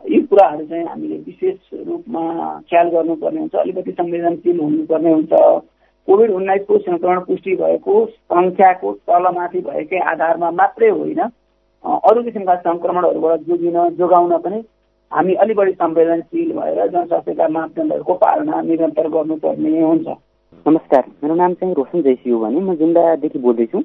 यी 0.04 0.20
कुराहरू 0.22 0.66
चाहिँ 0.66 0.86
हामीले 0.86 1.16
विशेष 1.26 1.86
रूपमा 1.88 2.24
ख्याल 2.70 2.90
गर्नुपर्ने 2.90 3.40
हुन्छ 3.40 3.56
अलिकति 3.56 3.92
संवेदनशील 3.92 4.60
हुनुपर्ने 4.60 5.12
हुन्छ। 5.14 5.32
कोभिड 6.08 6.32
उन्नाइसको 6.32 6.78
सङ्क्रमण 6.78 7.20
पुष्टि 7.28 7.56
भएको 7.56 7.94
सङ्ख्याको 8.08 8.92
तलमाथि 9.08 9.60
भएकै 9.68 10.00
आधारमा 10.12 10.50
मात्रै 10.52 10.90
होइन 10.90 11.20
अरू 11.20 12.24
किसिमका 12.24 12.56
सङ्क्रमणहरूबाट 12.68 13.40
जोगिन 13.48 13.78
जोगाउन 13.98 14.38
पनि 14.44 14.60
हामी 15.12 15.34
अलिक 15.44 15.58
बढी 15.58 15.72
संवेदनशील 15.72 16.52
भएर 16.60 16.88
जनस्वास्थ्यका 16.88 17.48
मापदण्डहरूको 17.48 18.14
पालना 18.24 18.62
निरन्तर 18.62 19.08
गर्नुपर्ने 19.16 19.82
हुन्छ। 19.82 20.08
नमस्कार 20.66 21.04
मेरो 21.24 21.36
नाम 21.36 21.54
चाहिँ 21.54 21.74
रोशन 21.76 22.02
जैसी 22.02 22.30
हो 22.30 22.40
भने 22.40 22.60
म 22.60 22.76
जुम्बादेखि 22.76 23.40
बोल्दैछु। 23.40 23.80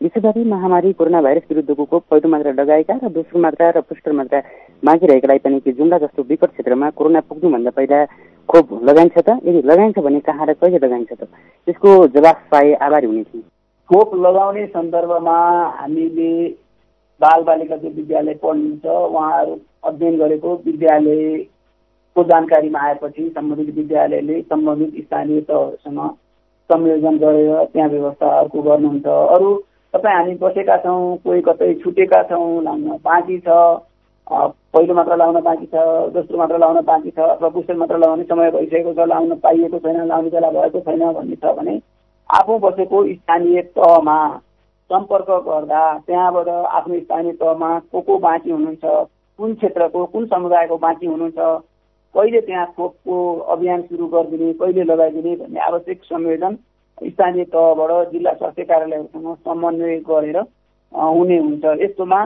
विश्वव्यापी 0.00 0.42
महामारी 0.50 0.92
कोरोना 0.92 1.20
भाइरस 1.22 1.42
विरुद्धको 1.50 1.84
खोप 1.84 2.04
पहिलो 2.10 2.28
मात्रा 2.28 2.52
लगाएका 2.52 2.94
र 3.04 3.08
दोस्रो 3.12 3.40
मात्रा 3.40 3.68
र 3.70 3.80
पुस्टर 3.84 4.12
मात्रा 4.12 4.40
बाँकी 4.82 5.06
रहेकालाई 5.06 5.38
पनि 5.44 5.60
कि 5.60 5.72
जुम्ला 5.76 5.98
जस्तो 5.98 6.22
विकट 6.24 6.50
क्षेत्रमा 6.50 6.88
कोरोना 6.96 7.20
पुग्नुभन्दा 7.28 7.70
पहिला 7.76 7.98
खोप 8.48 8.72
लगाइन्छ 8.88 9.18
त? 9.18 9.36
यदि 9.44 9.60
लगाइन्छ 9.68 9.98
भने 9.98 10.20
कहाँ 10.24 10.46
र 10.46 10.52
कहिले 10.56 10.78
लगाइन्छ 10.86 11.12
त? 11.12 11.28
त्यसको 11.66 11.90
जवाफ 12.16 12.48
पाए 12.50 12.72
आभारी 12.80 13.06
हुने 13.06 13.22
थिए। 13.24 13.42
खोप 13.90 14.14
लगाउने 14.16 14.66
सन्दर्भमा 14.72 15.36
हामीले 15.78 16.32
बाल 17.20 17.42
बालिका 17.44 17.76
जो 17.76 17.88
विद्यालय 17.92 18.34
पढ्नुहुन्छ 18.40 18.84
उहाँहरू 18.86 19.60
अध्ययन 19.84 20.18
गरेको 20.18 20.60
विद्यालयको 20.66 22.24
जानकारीमा 22.24 22.80
आएपछि 22.88 23.28
सम्बन्धित 23.36 23.74
विद्यालयले 23.76 24.40
सम्बन्धित 24.42 25.04
स्थानीय 25.04 25.40
तहहरूसँग 25.40 26.00
संयोजन 26.70 27.18
गरेर 27.18 27.64
त्यहाँ 27.72 27.88
व्यवस्थाहरूको 27.90 28.62
गर्नुहुन्छ। 28.62 29.06
अरू 29.06 29.50
तपाईँ 29.94 30.14
हामी 30.14 30.34
बसेका 30.36 30.76
छौँ 30.78 31.16
कोही 31.18 31.40
कतै 31.42 31.72
छुटेका 31.76 32.22
छौँ 32.24 32.62
लाउन 32.62 32.82
बाँकी 33.02 33.38
छ 33.40 33.48
पहिलो 34.70 34.94
मात्र 34.94 35.16
लाउन 35.16 35.40
बाँकी 35.42 35.66
छ 35.66 35.82
दोस्रो 36.10 36.38
मात्र 36.38 36.58
लाउन 36.58 36.80
बाँकी 36.84 37.10
छ 37.10 37.18
अथवा 37.20 37.48
बुस्टर 37.48 37.74
मात्र 37.76 37.98
लगाउने 37.98 38.24
समय 38.24 38.50
भइसकेको 38.50 38.92
छ 38.94 39.08
लाउन 39.08 39.34
पाइएको 39.38 39.78
छैन 39.78 40.06
लाउने 40.06 40.30
बेला 40.30 40.50
भएको 40.50 40.80
छैन 40.80 41.02
भन्ने 41.12 41.36
छ 41.36 41.54
भने 41.56 41.80
आफू 42.30 42.58
बसेको 42.60 43.04
स्थानीय 43.08 43.62
तहमा 43.72 44.16
सम्पर्क 44.90 45.30
गर्दा 45.48 45.82
त्यहाँबाट 46.06 46.48
आफ्नो 46.48 47.00
स्थानीय 47.00 47.32
तहमा 47.34 47.78
को 47.92 48.00
को 48.02 48.18
बाँकी 48.20 48.50
हुनुहुन्छ 48.50 48.84
कुन 49.38 49.54
क्षेत्रको 49.56 50.06
कुन 50.06 50.26
समुदायको 50.28 50.76
बाँकी 50.78 51.06
हुनुहुन्छ 51.06 51.38
कहिले 52.14 52.40
त्यहाँ 52.40 52.66
खोपको 52.76 53.18
अभियान 53.50 53.82
सुरु 53.82 54.06
गरिदिने 54.08 54.52
कहिले 54.54 54.84
लगाइदिने 54.84 55.36
भन्ने 55.36 55.60
आवश्यक 55.62 56.04
संयोजन 56.04 56.58
स्थानीय 57.00 57.44
तहबाट 57.46 58.10
जिल्ला 58.12 58.32
स्वास्थ्य 58.32 58.64
कार्यालयहरूसँग 58.64 59.34
समन्वय 59.38 59.96
गरेर 60.08 60.38
हुने 60.92 61.38
हुन्छ। 61.38 61.64
यस्तोमा 61.80 62.24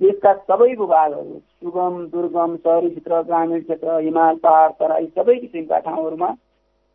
देशका 0.00 0.32
सबै 0.32 0.74
भूभागहरू 0.76 1.38
सुगम 1.60 1.94
दुर्गम 2.08 2.56
सहरी 2.56 2.90
क्षेत्र 2.90 3.20
ग्रामीण 3.22 3.60
क्षेत्र 3.60 3.98
हिमाल 4.00 4.36
पहाड 4.42 4.72
तराई 4.80 5.06
सबै 5.16 5.34
किसिमका 5.36 5.78
ठाउँहरूमा 5.86 6.28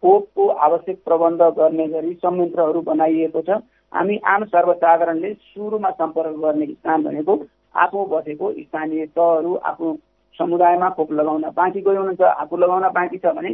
खोपको 0.03 0.48
आवश्यक 0.67 0.98
प्रबन्ध 1.05 1.41
गर्ने 1.57 1.88
गरी 1.88 2.13
संयन्त्रहरू 2.15 2.81
बनाइएको 2.81 3.41
छ। 3.41 3.60
हामी 3.93 4.17
आम 4.25 4.43
सर्वसाधारणले 4.45 5.33
सुरुमा 5.33 5.89
सम्पर्क 5.91 6.36
गर्ने 6.39 6.65
स्थान 6.67 7.03
भनेको 7.03 7.33
आफू 7.75 8.05
बसेको 8.07 8.51
स्थानीय 8.53 9.05
तहहरू 9.12 9.55
आफू 9.65 9.93
समुदायमा 10.39 10.89
खोप 10.89 11.12
लगाउन 11.12 11.43
बाँकी 11.55 11.81
गयो 11.81 11.98
हुनुहुन्छ? 11.98 12.21
आफू 12.21 12.57
लगाउन 12.57 12.88
बाँकी 12.95 13.17
छ 13.17 13.36
भने 13.36 13.53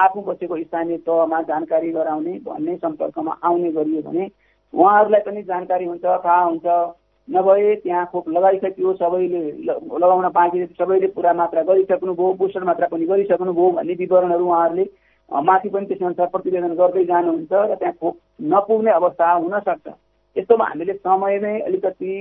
आफू 0.00 0.20
बसेको 0.22 0.56
स्थानीय 0.56 0.96
तहमा 1.06 1.40
जानकारी 1.42 1.90
गराउने 1.92 2.32
भन्ने 2.46 2.76
सम्पर्कमा 2.76 3.38
आउने 3.44 3.70
गरियो 3.72 4.02
भने 4.02 4.30
उहाँहरूलाई 4.74 5.20
पनि 5.20 5.42
जानकारी 5.42 5.84
हुन्छ 5.84 6.04
थाहा 6.04 6.42
हुन्छ। 6.42 6.66
नभए 7.28 7.74
त्यहाँ 7.82 8.06
खोप 8.12 8.28
लगाइसक्यो 8.28 8.92
सबैले 8.94 9.40
लगाउन 9.62 10.28
बाँकी 10.28 10.64
सबैले 10.78 11.06
पुरा 11.14 11.32
मात्रा 11.32 11.62
गरिसक्नुभयो 11.62 12.32
बुस्टर 12.34 12.64
मात्रा 12.64 12.86
पनि 12.92 13.06
गरिसक्नुभयो 13.06 13.70
भन्ने 13.70 13.94
विवरणहरू 13.94 14.46
उहाँहरूले 14.46 14.86
माथि 15.30 15.68
पनि 15.68 15.86
त्यसअनुसार 15.86 16.26
प्रतिवेदन 16.26 16.74
गर्दै 16.74 17.04
जानुहुन्छ 17.04 17.52
र 17.52 17.74
त्यहाँ 17.74 17.94
खोप 18.00 18.16
नपुग्ने 18.52 18.90
अवस्था 18.90 19.30
हुनसक्छ 19.32 19.88
यस्तोमा 20.36 20.64
हामीले 20.64 20.94
समयमै 20.98 21.58
अलिकति 21.60 22.12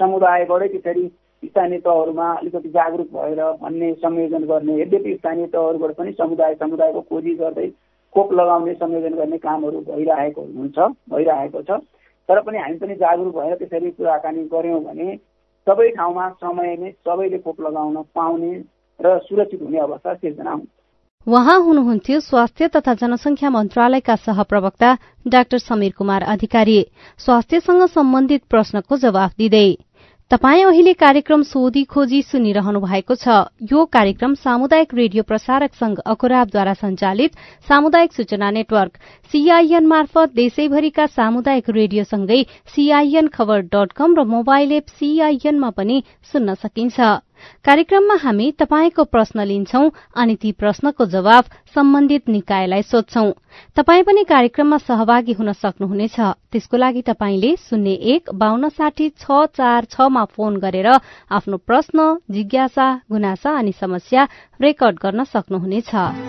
समुदायबाटै 0.00 0.68
त्यसरी 0.68 1.04
स्थानीय 1.42 1.78
तहहरूमा 1.78 2.28
अलिकति 2.32 2.68
जागरुक 2.68 3.08
भएर 3.12 3.42
भन्ने 3.62 3.92
संयोजन 3.96 4.44
गर्ने 4.44 4.80
यद्यपि 4.80 5.14
स्थानीय 5.14 5.46
तहहरूबाट 5.46 5.94
पनि 5.96 6.12
समुदाय 6.12 6.54
समुदायको 6.54 7.00
खोजी 7.00 7.34
गर्दै 7.34 7.68
खोप 8.14 8.32
लगाउने 8.32 8.74
संयोजन 8.74 9.14
गर्ने 9.16 9.38
कामहरू 9.38 9.80
भइरहेको 9.88 10.42
हुन्छ 10.56 10.78
भइरहेको 11.10 11.62
छ। 11.62 11.80
तर 12.28 12.40
पनि 12.40 12.58
हामी 12.58 12.76
पनि 12.78 12.94
जागरुक 12.94 13.34
भएर 13.36 13.54
त्यसरी 13.56 13.90
कुराकानी 13.90 14.44
गऱ्यौँ 14.52 14.80
भने 14.84 15.16
सबै 15.66 15.88
ठाउँमा 15.90 16.28
समयमै 16.42 16.90
सबैले 16.90 17.38
खोप 17.38 17.60
लगाउन 17.60 18.02
पाउने 18.14 18.52
र 19.00 19.18
सुरक्षित 19.20 19.62
हुने 19.62 19.78
अवस्था 19.78 20.14
सिर्जना 20.14 20.50
हुन्छ। 20.50 20.68
उहाँ 21.26 21.58
हुनुहुन्थ्यो 21.60 22.20
स्वास्थ्य 22.20 22.68
तथा 22.68 22.94
जनसंख्या 22.94 23.50
मन्त्रालयका 23.50 24.14
सहप्रवक्ता 24.16 24.90
डाक्टर 25.26 25.58
समीर 25.60 25.92
कुमार 25.98 26.22
अधिकारी। 26.24 26.80
स्वास्थ्यसँग 27.18 27.82
सम्बन्धित 27.88 28.42
प्रश्नको 28.50 28.96
जवाफ 28.96 29.32
दिँदै 29.38 29.68
तपाई 30.30 30.62
अहिले 30.62 30.92
कार्यक्रम 30.92 31.42
सोधी 31.42 31.82
खोजी 31.88 32.20
सुनिरहनु 32.22 32.80
भएको 32.80 33.14
छ। 33.14 33.36
यो 33.64 33.84
कार्यक्रम 33.88 34.34
सामुदायिक 34.36 34.92
रेडियो 34.94 35.22
प्रसारक 35.24 35.74
संघ 35.74 35.96
अखुराबद्वारा 36.04 36.74
संचालित 36.74 37.38
सामुदायिक 37.68 38.12
सूचना 38.12 38.50
नेटवर्क 38.50 38.98
सीआईएन 39.32 39.86
मार्फत 39.88 40.34
देशैभरिका 40.34 41.06
सामुदायिक 41.08 41.70
रेडियोसँगै 41.70 42.42
सीआईएन 42.74 43.28
खबर 43.32 43.60
डट 43.72 43.92
कम 43.96 44.20
र 44.20 44.24
मोबाइल 44.28 44.72
एप 44.72 44.92
सीआईएनमा 45.00 45.70
पनि 45.72 46.02
सुन्न 46.32 46.54
सकिन्छ। 46.60 47.00
कार्यक्रममा 47.64 48.14
हामी 48.22 48.50
तपाईँको 48.58 49.04
प्रश्न 49.04 49.44
लिन्छौं 49.44 49.90
अनि 50.16 50.34
ती 50.36 50.52
प्रश्नको 50.52 51.06
जवाब 51.06 51.44
सम्बन्धित 51.74 52.28
निकायलाई 52.28 52.82
सोध्छौं। 52.82 53.32
तपाई 53.76 54.02
पनि 54.02 54.24
कार्यक्रममा 54.24 54.78
सहभागी 54.78 55.32
हुन 55.32 55.52
सक्नुहुनेछ। 55.52 56.16
त्यसको 56.52 56.76
लागि 56.76 57.02
तपाईँले 57.02 57.54
शून्य 57.58 57.92
एक 58.14 58.30
बान्न 58.34 58.68
साठी 58.68 59.08
छ 59.18 59.44
चार 59.56 59.84
छमा 59.90 60.24
फोन 60.24 60.56
गरेर 60.56 60.88
आफ्नो 61.30 61.56
प्रश्न 61.66 62.16
जिज्ञासा 62.30 62.88
गुनासा 63.10 63.58
अनि 63.58 63.72
समस्या 63.72 64.28
रेकर्ड 64.60 64.98
गर्न 65.02 65.24
सक्नुहुनेछ। 65.24 66.27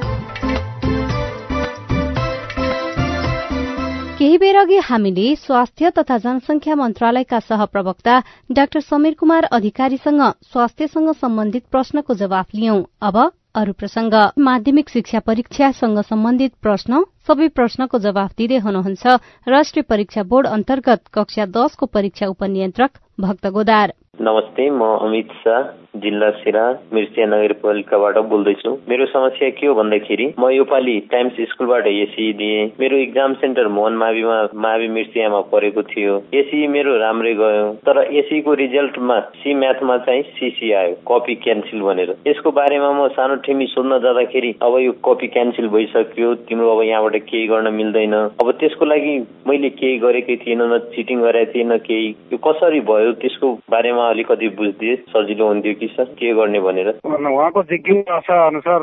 केही 4.20 4.38
बेर 4.38 4.56
अघि 4.60 4.78
हामीले 4.84 5.36
स्वास्थ्य 5.40 5.90
तथा 5.98 6.18
जनसंख्या 6.18 6.76
मन्त्रालयका 6.76 7.40
सहप्रवक्ता 7.40 8.16
डाक्टर 8.52 8.80
समीर 8.80 9.14
कुमार 9.20 9.44
अधिकारीसँग 9.58 10.22
स्वास्थ्यसँग 10.44 11.12
सम्बन्धित 11.22 11.64
प्रश्नको 11.72 12.14
जवाफ 12.22 12.48
लियौं। 12.56 12.82
अब 13.02 13.18
अरू 13.56 13.74
प्रसंग 13.80 14.14
माध्यमिक 14.48 14.90
शिक्षा 14.90 15.20
परीक्षासँग 15.24 16.02
सम्बन्धित 16.04 16.52
प्रश्न। 16.62 17.04
सबै 17.28 17.48
प्रश्नको 17.56 18.00
जवाफ 18.00 18.36
दिँदै 18.38 18.60
हुनुहुन्छ 18.60 19.16
राष्ट्रिय 19.48 19.84
परीक्षा 19.90 20.24
बोर्ड 20.28 20.48
अन्तर्गत 20.48 21.08
कक्षा 21.16 21.46
दशको 21.56 21.86
परीक्षा 21.88 22.28
उपनियन्त्रक 22.28 22.92
भक्त 23.20 23.48
गोदार। 23.56 23.94
नमस्ते 24.22 24.70
म 24.70 24.82
अमित 25.00 25.32
शाह। 25.40 25.64
जिल्ला 25.96 26.30
सिरा 26.32 26.64
मिर्चिया 26.94 27.26
नगरपालिकाबाट 27.26 28.18
बोल्दैछु। 28.30 28.72
मेरो 28.90 29.06
समस्या 29.06 29.50
के 29.50 29.68
हो 29.68 29.74
भन्दाखेरि 29.76 30.26
म 30.40 30.50
योपालि 30.50 30.98
टाइम्स 31.12 31.40
स्कुलबाट 31.50 31.88
एसी 31.88 32.32
दिएँ। 32.34 32.66
मेरो 32.80 32.98
इक्जाम 32.98 33.34
सेन्टर 33.42 33.68
मोहन 33.68 33.94
माविमा 33.98 34.38
मावि 34.66 34.88
मिर्चियामा 34.88 35.40
परेको 35.52 35.82
थियो। 35.90 36.16
एसी 36.34 36.68
मेरो 36.68 36.98
राम्रै 36.98 37.34
गयो। 37.42 37.66
तर 37.88 38.02
एसीको 38.22 38.54
रिजल्टमा 38.62 39.20
सी 39.40 39.54
म्याथमा 39.54 39.98
चाहिँ 40.06 40.24
सिसी 40.38 40.72
आयो 40.72 40.94
कपी 41.10 41.36
क्यान्सिल 41.44 41.82
भनेर। 41.82 42.16
यसको 42.28 42.52
बारेमा 42.52 42.92
म 42.92 43.08
सानो 43.18 43.36
ठेमी 43.46 43.66
सोध्न 43.74 44.00
जाँदाखेरि 44.06 44.54
अब 44.62 44.78
यो 44.80 44.92
कपी 45.06 45.28
क्यान्सिल 45.34 45.68
भइसक्यो। 45.74 46.34
तिम्रो 46.48 46.76
अब 46.76 46.84
यहाँबाट 46.84 47.16
केही 47.26 47.48
गर्न 47.48 47.74
मिल्दैन। 47.74 48.14
अब 48.14 48.52
त्यसको 48.60 48.86
लागि 48.86 49.18
मैले 49.48 49.70
केही 49.82 49.98
गरेकै 50.06 50.36
थिएन 50.46 50.62
न 50.62 50.78
चिटिङ 50.96 51.22
गरेको 51.22 51.54
थिएन 51.54 51.78
केही। 51.90 52.08
यो 52.34 52.38
कसरी 52.46 52.80
भयो 52.86 53.12
त्यसको 53.22 53.52
बारेमा 53.72 54.08
अलिकति 54.10 54.48
बुझिदिए 54.60 54.96
सजिलो 55.10 55.48
हुन्थ्यो 55.48 55.74
सर 55.88 56.14
के 56.20 56.34
गर्ने 56.34 56.60
भनेर? 56.60 56.88
उहाँको 57.06 57.64
जिज्ञासा 57.64 58.36
अनुसार 58.48 58.82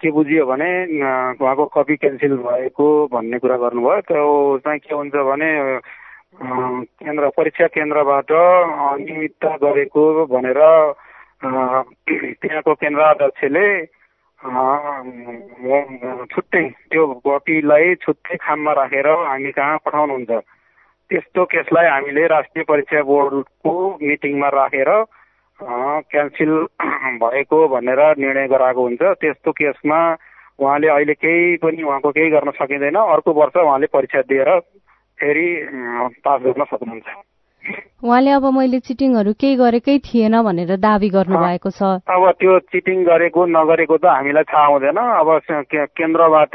के 0.00 0.10
बुझियो 0.10 0.46
भने 0.46 0.70
उहाँको 1.40 1.64
कपी 1.74 1.96
क्यान्सिल 1.96 2.36
भएको 2.36 2.86
भन्ने 3.12 3.38
कुरा 3.38 3.56
गर्नुभयो। 3.56 4.00
त्यो 4.04 4.58
चाहिँ 4.64 4.78
के 4.80 4.94
हुन्छ 4.94 5.14
भने 5.14 5.50
केन्द्र 7.00 7.28
परीक्षा 7.36 7.66
केन्द्रबाट 7.76 8.32
अनियमितता 8.32 9.50
गरेको 9.64 10.02
भनेर 10.26 10.60
त्यहाँको 11.42 12.74
केन्द्राध्यक्षले 12.74 13.66
छुट्टै 16.32 16.64
त्यो 16.90 17.02
कपीलाई 17.26 17.94
छुट्टै 18.04 18.36
खाममा 18.36 18.72
राखेर 18.72 19.08
हामी 19.08 19.50
कहाँ 19.52 19.78
पठाउनुहुन्छ। 19.86 20.30
त्यस्तो 21.10 21.44
केसलाई 21.44 21.86
हामीले 21.86 22.26
राष्ट्रिय 22.26 22.64
परीक्षा 22.68 23.02
बोर्डको 23.02 23.72
मिटिङमा 24.02 24.48
राखेर 24.48 24.90
क्यान्सिल 25.62 26.50
भएको 27.22 27.68
भनेर 27.68 28.00
निर्णय 28.18 28.46
गराएको 28.48 28.82
हुन्छ। 28.82 29.02
त्यस्तो 29.02 29.52
केसमा 29.52 30.00
उहाँले 30.58 30.88
अहिले 30.88 31.14
केही 31.14 31.56
पनि 31.56 31.82
उहाँको 31.82 32.10
केही 32.10 32.30
गर्न 32.30 32.50
सकिँदैन। 32.50 32.96
अर्को 32.96 33.32
वर्ष 33.32 33.56
उहाँले 33.56 33.86
परीक्षा 33.86 34.20
दिएर 34.20 34.58
फेरि 35.18 35.48
पास 36.24 36.40
गर्न 36.40 36.64
सक्नुहुन्छ। 36.64 37.08
उहाँले 38.04 38.30
अब 38.30 38.44
मैले 38.52 38.78
चिटिङहरू 38.78 39.32
केही 39.32 39.56
गरेकै 39.56 39.98
थिएन 39.98 40.42
भनेर 40.42 40.76
दावी 40.76 41.08
गर्नुभएको 41.08 41.70
छ। 41.70 41.82
अब 42.04 42.24
त्यो 42.40 42.58
चिटिङ 42.72 43.04
गरेको 43.04 43.46
नगरेको 43.46 43.96
त 43.96 44.06
हामीलाई 44.06 44.44
थाहा 44.44 44.66
हुँदैन। 44.66 44.98
अब 45.20 45.28
केन्द्रबाट 45.72 46.54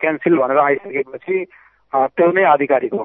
क्यान्सिल 0.00 0.36
भनेर 0.38 0.58
आइसकेपछि 0.58 1.44
त्यो 1.94 2.30
नै 2.32 2.44
आधिकारिक 2.44 2.94
हो। 2.94 3.04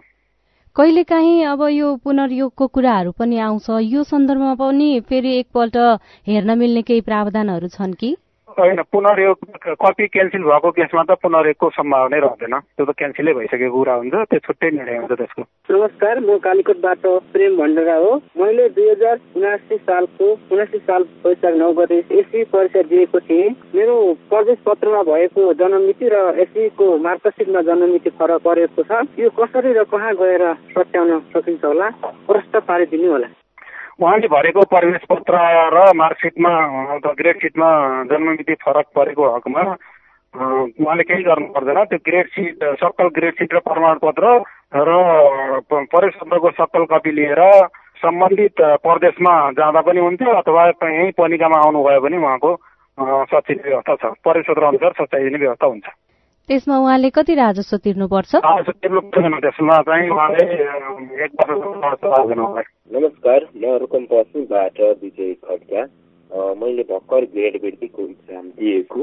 कहिलेकाहीँ 0.76 1.44
अब 1.48 1.62
यो 1.72 1.96
पुनर्योगको 2.04 2.66
कुराहरू 2.68 3.12
पनि 3.20 3.38
आउँछ। 3.40 3.70
यो 3.84 4.04
सन्दर्भमा 4.04 4.54
पनि 4.60 4.88
फेरि 5.10 5.32
एकपल्ट 5.36 5.78
हेर्न 6.28 6.58
मिल्ने 6.60 6.82
केही 6.90 7.02
प्रावधानहरू 7.02 7.68
छन् 7.76 7.94
कि? 7.94 8.10
होइन 8.60 8.82
पुनर्योग 8.92 9.38
कपी 9.84 10.06
क्यान्सिल 10.08 10.44
भएको 10.44 10.70
केसमा 10.72 11.04
त 11.04 11.20
पुनर्योगको 11.20 11.70
सम्भावनै 11.70 12.20
रहँदैन। 12.20 12.56
त्यो 12.56 12.86
त 12.86 12.92
क्यान्सिलै 12.96 13.34
भइसकेको 13.36 13.76
कुरा 13.76 13.94
हुन्छ 14.00 14.16
त्यो 14.16 14.40
छुट्टै 14.46 14.70
निर्णय 14.72 14.98
हुन्छ 14.98 15.14
त्यसको। 15.20 15.44
नमस्कार 15.72 16.20
म 16.20 16.38
कालीकोटबाट 16.40 17.04
प्रेम 17.36 17.58
भण्डारा 17.58 17.96
हो। 17.96 18.12
मैले 18.40 18.70
दुई 18.72 18.90
हजार 18.90 19.16
उनासी 19.36 19.78
सालको 19.78 20.28
उनासी 20.52 20.80
साल 20.88 21.04
वैशाख 21.26 21.54
नौ 21.60 21.72
गते 21.74 22.00
एसी 22.16 22.44
परीक्षा 22.48 22.82
दिएको 22.92 23.20
थिएँ। 23.20 23.50
मेरो 23.76 23.96
प्रवेश 24.32 24.58
पत्रमा 24.66 25.02
भएको 25.04 25.54
जन्ममिति 25.60 26.08
र 26.08 26.16
एसीको 26.40 26.86
मार्कसिटमा 26.98 27.62
जन्ममिति 27.62 28.10
फरक 28.20 28.42
परेको 28.42 28.84
छ। 28.84 29.04
यो 29.20 29.30
कसरी 29.36 29.74
र 29.74 29.84
कहाँ 29.84 30.16
गएर 30.16 30.44
सच्याउन 30.76 31.20
सकिन्छ 31.36 31.66
होला? 31.66 31.90
प्रश्न 32.28 32.60
पारिदिनु 32.68 33.12
होला। 33.12 33.28
उहाँले 34.00 34.28
भरेको 34.28 34.62
प्रवेश 34.68 35.04
पत्र 35.10 35.40
र 35.72 35.92
मार्कसिटमा 35.96 36.52
ग्रेड 37.16 37.38
सिटमा 37.42 37.70
जन्ममिति 38.12 38.54
फरक 38.64 38.86
परेको 38.96 39.24
हकमा 39.36 39.62
उहाँले 40.36 41.04
केही 41.08 41.24
गर्नु 41.24 41.48
पर्दैन। 41.56 41.80
त्यो 41.86 42.00
ग्रेड 42.04 42.28
सिट 42.36 42.64
सक्कल 42.84 43.08
ग्रेड 43.16 43.34
सिट 43.40 43.54
र 43.56 43.60
प्रमाणपत्र 43.64 44.26
र 44.76 44.92
प्रवेश 45.72 46.14
पत्रको 46.20 46.52
सक्कल 46.60 46.86
कपी 46.92 47.12
लिएर 47.16 47.42
सम्बन्धित 48.04 48.62
प्रदेशमा 48.84 49.34
जाँदा 49.56 49.82
पनि 49.88 50.00
हुन्थ्यो 50.00 50.32
अथवा 50.44 50.66
यहीँ 50.68 51.12
पनिकामा 51.16 51.58
आउनुभयो 51.66 52.02
भने 52.04 52.18
उहाँको 52.18 52.52
सचिने 53.32 53.64
व्यवस्था 53.64 53.96
छ। 53.96 54.12
प्रवेश 54.24 54.46
पत्र 54.50 54.64
अनुसार 54.64 54.92
सच्याइदिने 55.00 55.38
व्यवस्था 55.40 55.68
हुन्छ। 55.68 55.88
त्यसमा 56.48 56.78
उहाँले 56.78 57.10
कति 57.10 57.34
राजस्व 57.36 57.78
तिर्नुपर्छ? 57.84 58.32
त्यसमा 58.36 59.76
चाहिँ 59.82 60.10
उहाँले 60.10 60.44
एक 61.26 61.32
वर्ष 61.42 62.34
नमस्कार 62.94 63.40
म 63.58 63.78
रुकुम 63.82 64.04
पश्चिमबाट 64.12 64.78
विजय 65.02 65.34
खड्का। 65.42 65.82
मैले 66.62 66.84
भर्खर 66.90 67.26
ग्रेड 67.34 67.56
वृद्धिको 67.64 68.02
इक्जाम 68.04 68.46
दिएको। 68.62 69.02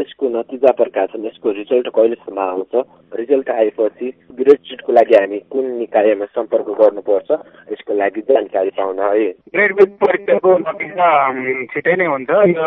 यसको 0.00 0.28
नतिजा 0.28 0.70
प्रकाशन 0.72 1.24
यसको 1.26 1.50
रिजल्ट 1.60 1.88
कहिलेसम्म 1.96 2.38
आउँछ? 2.40 2.72
रिजल्ट 3.20 3.48
आएपछि 3.50 4.08
ग्रेड 4.40 4.60
सिटको 4.68 4.92
लागि 4.92 5.14
हामी 5.14 5.38
कुन 5.52 5.64
निकायमा 5.76 6.24
सम्पर्क 6.24 6.68
गर्नुपर्छ? 6.80 7.30
यसको 7.72 7.92
लागि 8.00 8.20
जानकारी 8.32 8.70
पाउन 8.80 8.98
है। 9.00 9.28
ग्रेड 9.52 9.72
परीक्षाको 10.00 10.50
नतिजा 10.64 11.08
छिटै 11.72 11.94
नै 11.96 12.06
हुन्छ। 12.12 12.30
यो 12.56 12.66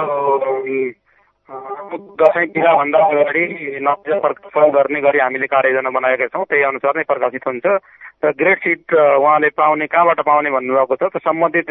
दसैँ 1.45 2.47
भन्दा 2.49 2.99
अगाडि 3.05 3.43
नतिजा 3.85 4.17
प्रकाशन 4.19 4.69
गर्ने 4.73 4.99
गरी 5.01 5.19
हामीले 5.19 5.47
कार्ययोजना 5.47 5.89
बनाएका 5.93 6.27
छौँ। 6.33 6.45
त्यही 6.49 6.63
अनुसार 6.73 6.93
नै 6.97 7.03
प्रकाशित 7.05 7.43
हुन्छ। 7.45 7.65
र 8.25 8.31
ग्रेड 8.33 8.59
सिट 8.65 8.93
उहाँले 8.93 9.49
पाउने 9.53 9.85
कहाँबाट 9.85 10.19
पाउने 10.25 10.49
भन्नुभएको 10.49 10.95
छ? 10.95 11.03
त 11.13 11.21
सम्बन्धित 11.21 11.69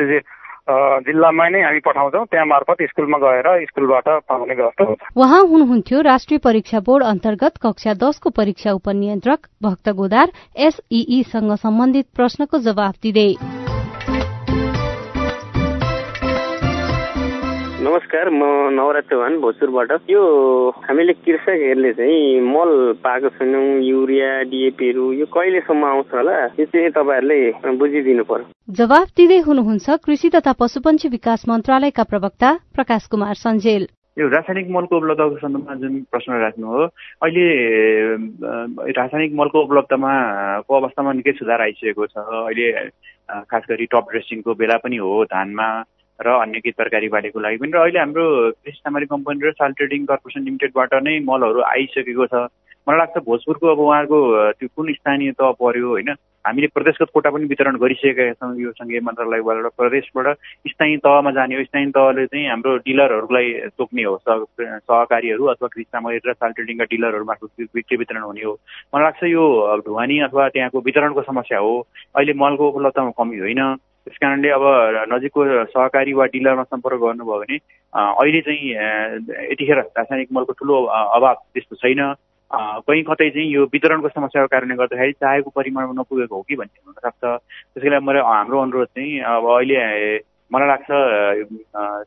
जिल्लामा 0.64 1.48
नै 1.48 1.60
हामी 1.60 1.80
पठाउँछौँ। 1.84 2.24
त्यहाँ 2.30 2.46
मार्फत 2.46 2.78
स्कुलमा 2.88 3.18
गएर 3.18 3.48
स्कुलबाट 3.68 4.08
पाउने 4.30 4.54
हुन्छ। 4.54 5.10
उहाँ 5.18 5.42
हुनुहुन्थ्यो 5.42 6.00
राष्ट्रिय 6.00 6.38
परीक्षा 6.38 6.78
बोर्ड 6.86 7.04
अन्तर्गत 7.04 7.58
कक्षा 7.58 7.92
दशको 7.98 8.30
परीक्षा 8.30 8.72
उपनियन्त्रक 8.78 9.40
भक्त 9.62 9.88
गोदार 9.90 10.28
एसईईसँग 10.56 11.50
सम्बन्धित 11.58 12.06
प्रश्नको 12.14 12.58
जवाफ 12.62 12.94
दिँदै। 13.02 13.53
नमस्कार 17.84 18.28
म 18.32 18.44
नवराज 18.72 19.04
चौहान 19.12 19.34
भोजपुरबाट। 19.40 19.90
यो 20.08 20.20
हामीले 20.88 21.12
कृषकहरूले 21.20 21.92
चाहिँ 21.92 22.40
मल 22.40 22.70
पाएको 23.04 23.28
छैनौँ 23.36 23.84
युरिया 23.84 24.30
डिएपीहरू 24.48 25.12
यो 25.12 25.26
कहिलेसम्म 25.28 25.84
आउँछ 25.84 26.14
होला 26.16 26.36
यो 26.56 26.64
चाहिँ 26.64 26.90
तपाईँहरूले 26.96 27.76
बुझिदिनु 27.76 28.24
पर्यो। 28.24 28.46
जवाफ 28.72 29.08
दिँदै 29.20 29.38
हुनुहुन्छ 29.44 30.00
कृषि 30.00 30.28
तथा 30.32 30.52
पशुपन्छी 30.56 31.08
विकास 31.12 31.44
मन्त्रालयका 31.44 32.04
प्रवक्ता 32.08 32.48
प्रकाश 32.72 33.06
कुमार 33.12 33.36
सञ्जेल। 33.44 33.84
यो 34.16 34.28
रासायनिक 34.32 34.70
मलको 34.72 34.96
उपलब्धको 34.96 35.36
सन्दर्भमा 35.44 35.74
जुन 35.84 35.94
प्रश्न 36.08 36.40
राख्नु 36.40 36.66
हो 36.66 36.82
अहिले 37.20 37.44
रासायनिक 38.96 39.32
मलको 39.36 39.58
उपलब्धमा 39.60 40.12
को 40.64 40.72
अवस्थामा 40.80 41.12
निकै 41.20 41.32
सुधार 41.36 41.60
आइसकेको 41.60 42.06
छ। 42.06 42.16
अहिले 42.48 42.66
खास 43.28 43.62
गरी 43.68 43.86
टप 43.92 44.08
ड्रेसिङको 44.10 44.54
बेला 44.56 44.76
पनि 44.80 44.96
हो 45.04 45.24
धानमा 45.28 45.68
र 46.20 46.28
अन्य 46.40 46.60
केही 46.60 46.72
तरकारी 46.78 47.08
बालीको 47.08 47.40
लागि 47.40 47.56
पनि। 47.58 47.72
र 47.74 47.78
अहिले 47.82 47.98
हाम्रो 47.98 48.24
कृषि 48.62 48.78
सामग्री 48.78 49.06
कम्पनी 49.06 49.48
र 49.48 49.52
साल 49.58 49.72
ट्रेडिङ 49.72 50.04
कर्पोरेसन 50.06 50.44
लिमिटेडबाट 50.44 50.94
नै 51.02 51.18
मलहरू 51.24 51.60
आइसकेको 51.62 52.26
छ। 52.26 52.46
मलाई 52.86 52.98
लाग्छ 52.98 53.16
भोजपुरको 53.24 53.66
अब 53.72 53.80
उहाँहरूको 53.80 54.18
त्यो 54.60 54.68
कुन 54.76 54.92
स्थानीय 54.92 55.32
तह 55.40 55.50
पर्यो 55.56 55.88
होइन 55.88 56.10
हामीले 56.44 56.66
प्रदेशगत 56.76 57.08
कोटा 57.14 57.30
पनि 57.32 57.44
वितरण 57.48 57.76
गरिसकेका 57.80 58.24
छौँ। 58.36 58.52
यो 58.60 58.70
सङ्घीय 58.76 59.00
मन्त्रालयबाट 59.00 59.72
प्रदेशबाट 59.80 60.26
स्थानीय 60.68 60.96
तहमा 61.00 61.30
जाने 61.32 61.56
हो। 61.56 61.64
स्थानीय 61.64 61.90
तहले 61.96 62.26
चाहिँ 62.28 62.44
हाम्रो 62.48 62.76
डिलरहरूलाई 62.84 63.48
तोक्ने 63.72 64.02
हो। 64.04 64.14
सहकारीहरू 64.28 65.44
अथवा 65.56 65.68
कृषि 65.72 65.88
सामग्री 65.88 66.20
र 66.28 66.32
साल 66.36 66.52
ट्रेडिङका 66.52 66.84
डिलरहरू 66.92 67.24
मार्फत 67.24 67.64
बिक्री 67.74 67.96
वितरण 67.96 68.22
हुने 68.28 68.44
हो। 68.44 68.52
मलाई 68.92 69.04
लाग्छ 69.04 69.22
यो 69.32 69.44
ढुवानी 69.86 70.18
अथवा 70.28 70.48
त्यहाँको 70.52 70.80
वितरणको 70.84 71.22
समस्या 71.32 71.58
हो। 71.64 71.72
अहिले 72.16 72.32
मलको 72.36 72.68
उपलब्धमा 72.68 73.16
कमी 73.16 73.38
होइन। 73.40 73.62
त्यस 74.04 74.16
कारणले 74.20 74.48
अब 74.52 74.64
नजिकको 75.12 75.44
सहकारी 75.72 76.12
वा 76.12 76.24
डिलरमा 76.32 76.62
सम्पर्क 76.62 76.98
गर्नुभयो 77.00 77.38
भने 77.40 77.56
अहिले 77.94 78.40
चाहिँ 78.44 78.70
यतिखेर 79.50 79.78
रासायनिक 79.96 80.28
मलको 80.32 80.52
ठुलो 80.52 80.76
अभाव 80.84 81.34
त्यस्तो 81.34 81.76
छैन। 81.80 82.02
कहीँ 82.86 83.02
कतै 83.08 83.28
चाहिँ 83.30 83.48
यो 83.50 83.62
वितरणको 83.72 84.08
समस्याको 84.08 84.48
कारणले 84.52 84.74
गर्दाखेरि 84.76 85.12
चाहेको 85.24 85.50
परिमाणमा 85.56 85.92
नपुगेको 86.00 86.36
हो 86.36 86.42
कि 86.48 86.54
भन्ने 86.56 86.84
हुनसक्छ। 86.84 87.24
त्यसै 87.24 87.88
कारण 87.88 88.04
मेरो 88.04 88.20
हाम्रो 88.22 88.60
अनुरोध 88.60 88.88
चाहिँ 88.92 89.20
अब 89.24 89.44
अहिले 89.56 89.80
मलाई 90.52 90.68
लाग्छ 90.68 90.88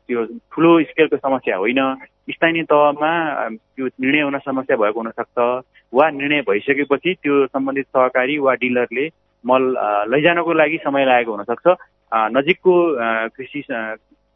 त्यो 0.06 0.24
ठुलो 0.54 0.70
स्केलको 0.88 1.16
समस्या 1.16 1.56
होइन। 1.56 1.80
स्थानीय 2.30 2.62
तहमा 2.70 3.12
त्यो 3.50 3.86
निर्णय 3.86 4.22
हुन 4.22 4.38
समस्या 4.38 4.76
भएको 4.76 5.00
हुनसक्छ। 5.00 5.38
वा 5.92 6.10
निर्णय 6.10 6.40
भइसकेपछि 6.48 7.14
त्यो 7.22 7.46
सम्बन्धित 7.46 7.86
सहकारी 7.90 8.38
वा 8.38 8.54
डिलरले 8.62 9.08
मल 9.48 9.62
लैजानको 10.10 10.52
लागि 10.52 10.78
समय 10.84 11.04
लागेको 11.04 11.32
हुनसक्छ। 11.32 11.66
नजिकको 12.36 12.74
कृषि 13.36 13.62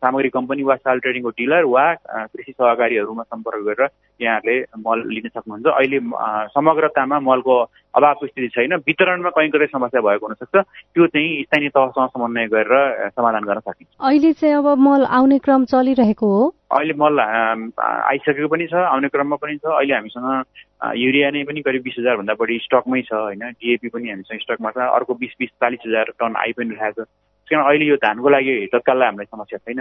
सामग्री 0.03 0.29
कम्पनी 0.35 0.63
वा 0.67 0.75
साल 0.77 0.99
ट्रेडिङको 0.99 1.31
डिलर 1.39 1.65
वा 1.65 1.85
कृषि 2.35 2.53
सहकारीहरूमा 2.53 3.23
सम्पर्क 3.23 3.61
गरेर 3.67 3.89
यहाँहरूले 4.21 4.57
मल 4.83 4.99
लिन 5.09 5.29
सक्नुहुन्छ। 5.29 5.67
अहिले 5.67 5.99
समग्रतामा 6.55 7.19
मलको 7.23 7.55
अभावको 7.95 8.27
स्थिति 8.27 8.49
छैन। 8.49 8.75
वितरणमा 8.87 9.31
कहीँ 9.31 9.51
कतै 9.51 9.67
समस्या 9.71 10.01
भएको 10.01 10.27
हुनसक्छ। 10.27 10.55
त्यो 10.59 11.07
चाहिँ 11.07 11.43
स्थानीय 11.43 11.69
तहसँग 11.71 12.09
समन्वय 12.15 12.47
गरेर 12.55 13.09
समाधान 13.15 13.45
गर्न 13.45 13.61
सकिन्छ। 13.61 13.91
अहिले 14.01 14.33
चाहिँ 14.33 14.55
अब 14.59 14.67
मल 14.79 15.05
आउने 15.07 15.39
क्रम 15.39 15.65
चलिरहेको 15.71 16.27
हो? 16.27 16.43
अहिले 16.73 16.95
मल 16.99 17.21
आइसकेको 17.21 18.49
पनि 18.49 18.67
छ 18.67 18.75
आउने 18.75 19.09
क्रममा 19.13 19.37
पनि 19.37 19.57
छ। 19.57 19.65
अहिले 19.71 19.95
हामीसँग 19.95 20.97
युरिया 20.99 21.31
नै 21.31 21.43
पनि 21.45 21.61
करिब 21.63 21.83
बिस 21.83 21.97
हजारभन्दा 21.99 22.35
बढी 22.41 22.59
स्टकमै 22.65 23.03
छ 23.07 23.13
होइन। 23.13 23.43
डिएपी 23.61 23.89
पनि 23.93 24.09
हामीसँग 24.11 24.41
स्टकमा 24.41 24.71
छ। 24.73 24.89
अर्को 24.89 25.15
बिस 25.15 25.37
बिस 25.39 25.51
चालिस 25.61 25.87
हजार 25.87 26.13
टन 26.19 26.33
आइ 26.37 26.53
पनि 26.57 26.75
रहेको 26.81 27.05
छ। 27.05 27.09
किन 27.53 27.61
अहिले 27.61 27.85
यो 27.85 27.97
धानको 28.01 28.29
लागि 28.33 28.55
तत्काललाई 28.73 29.07
हामीलाई 29.07 29.29
समस्या 29.29 29.59
छैन? 29.61 29.81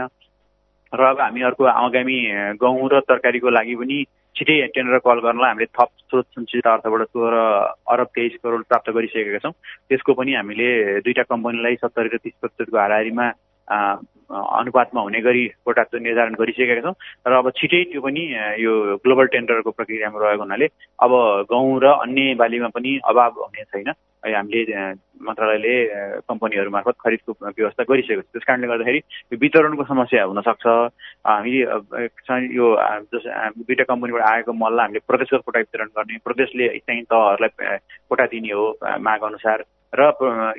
र 0.91 1.01
अब 1.07 1.19
हामी 1.23 1.41
अर्को 1.41 1.63
आगामी 1.63 2.17
गहुँ 2.59 2.89
र 2.91 2.99
तरकारीको 3.07 3.49
लागि 3.49 3.75
पनि 3.79 3.97
छिटै 4.35 4.55
टेन्डर 4.75 4.99
कल 4.99 5.19
गर्नलाई 5.23 5.49
हामीले 5.49 5.71
थप 5.71 5.89
स्रोत 6.03 6.25
सञ्चित 6.35 6.67
अर्थबाट 6.67 7.07
सोह्र 7.07 7.35
अरब 7.87 8.07
तेइस 8.15 8.33
करोड 8.43 8.63
प्राप्त 8.67 8.89
गरिसकेका 8.91 9.39
छौँ। 9.39 9.55
त्यसको 9.87 10.11
पनि 10.19 10.31
हामीले 10.35 10.67
दुईवटा 10.99 11.23
कम्पनीलाई 11.31 11.75
सत्तरी 11.79 12.09
र 12.11 12.17
तिस 12.19 12.35
प्रतिशतको 12.43 12.77
हाराहारीमा 12.77 13.27
अनुपातमा 13.71 15.01
हुने 15.01 15.19
गरी 15.21 15.43
कोटा 15.65 15.83
निर्धारण 15.91 16.33
गरिसकेका 16.39 16.81
छौँ। 16.81 16.95
र 17.27 17.33
अब 17.35 17.49
छिटै 17.51 17.83
त्यो 17.91 18.01
पनि 18.01 18.21
यो 18.63 18.71
ग्लोबल 19.03 19.25
टेन्डरको 19.35 19.71
प्रक्रियामा 19.71 20.19
रहेको 20.19 20.43
हुनाले 20.43 20.67
अब 21.03 21.11
गहुँ 21.51 21.79
र 21.83 21.85
अन्य 22.03 22.35
बालीमा 22.39 22.69
पनि 22.71 22.91
अभाव 23.03 23.31
हुने 23.43 23.63
छैन। 23.71 23.91
हामीले 24.21 24.61
मन्त्रालयले 25.27 25.75
कम्पनीहरू 26.29 26.69
मार्फत 26.71 26.95
खरिदको 27.03 27.31
व्यवस्था 27.41 27.83
गरिसकेको 27.89 28.21
छ। 28.21 28.29
त्यस 28.31 28.45
कारणले 28.47 28.67
गर्दाखेरि 28.71 28.99
यो 29.33 29.37
वितरणको 29.41 29.83
समस्या 29.83 30.23
हुनसक्छ। 30.29 30.65
हामीले 31.27 31.59
यो 32.55 32.67
जस 33.11 33.25
दुईवटा 33.57 33.83
कम्पनीबाट 33.83 34.23
आएको 34.31 34.51
मललाई 34.53 34.85
हामीले 34.85 35.05
प्रदेशगत 35.09 35.41
कोटा 35.45 35.59
वितरण 35.59 35.89
गर्ने 35.97 36.23
प्रदेशले 36.23 36.65
स्थानीय 36.79 37.03
तहहरूलाई 37.11 37.77
कोटा 38.07 38.25
दिने 38.31 38.53
हो 38.53 38.65
माग 38.79 39.21
अनुसार। 39.27 39.59
र 39.93 40.11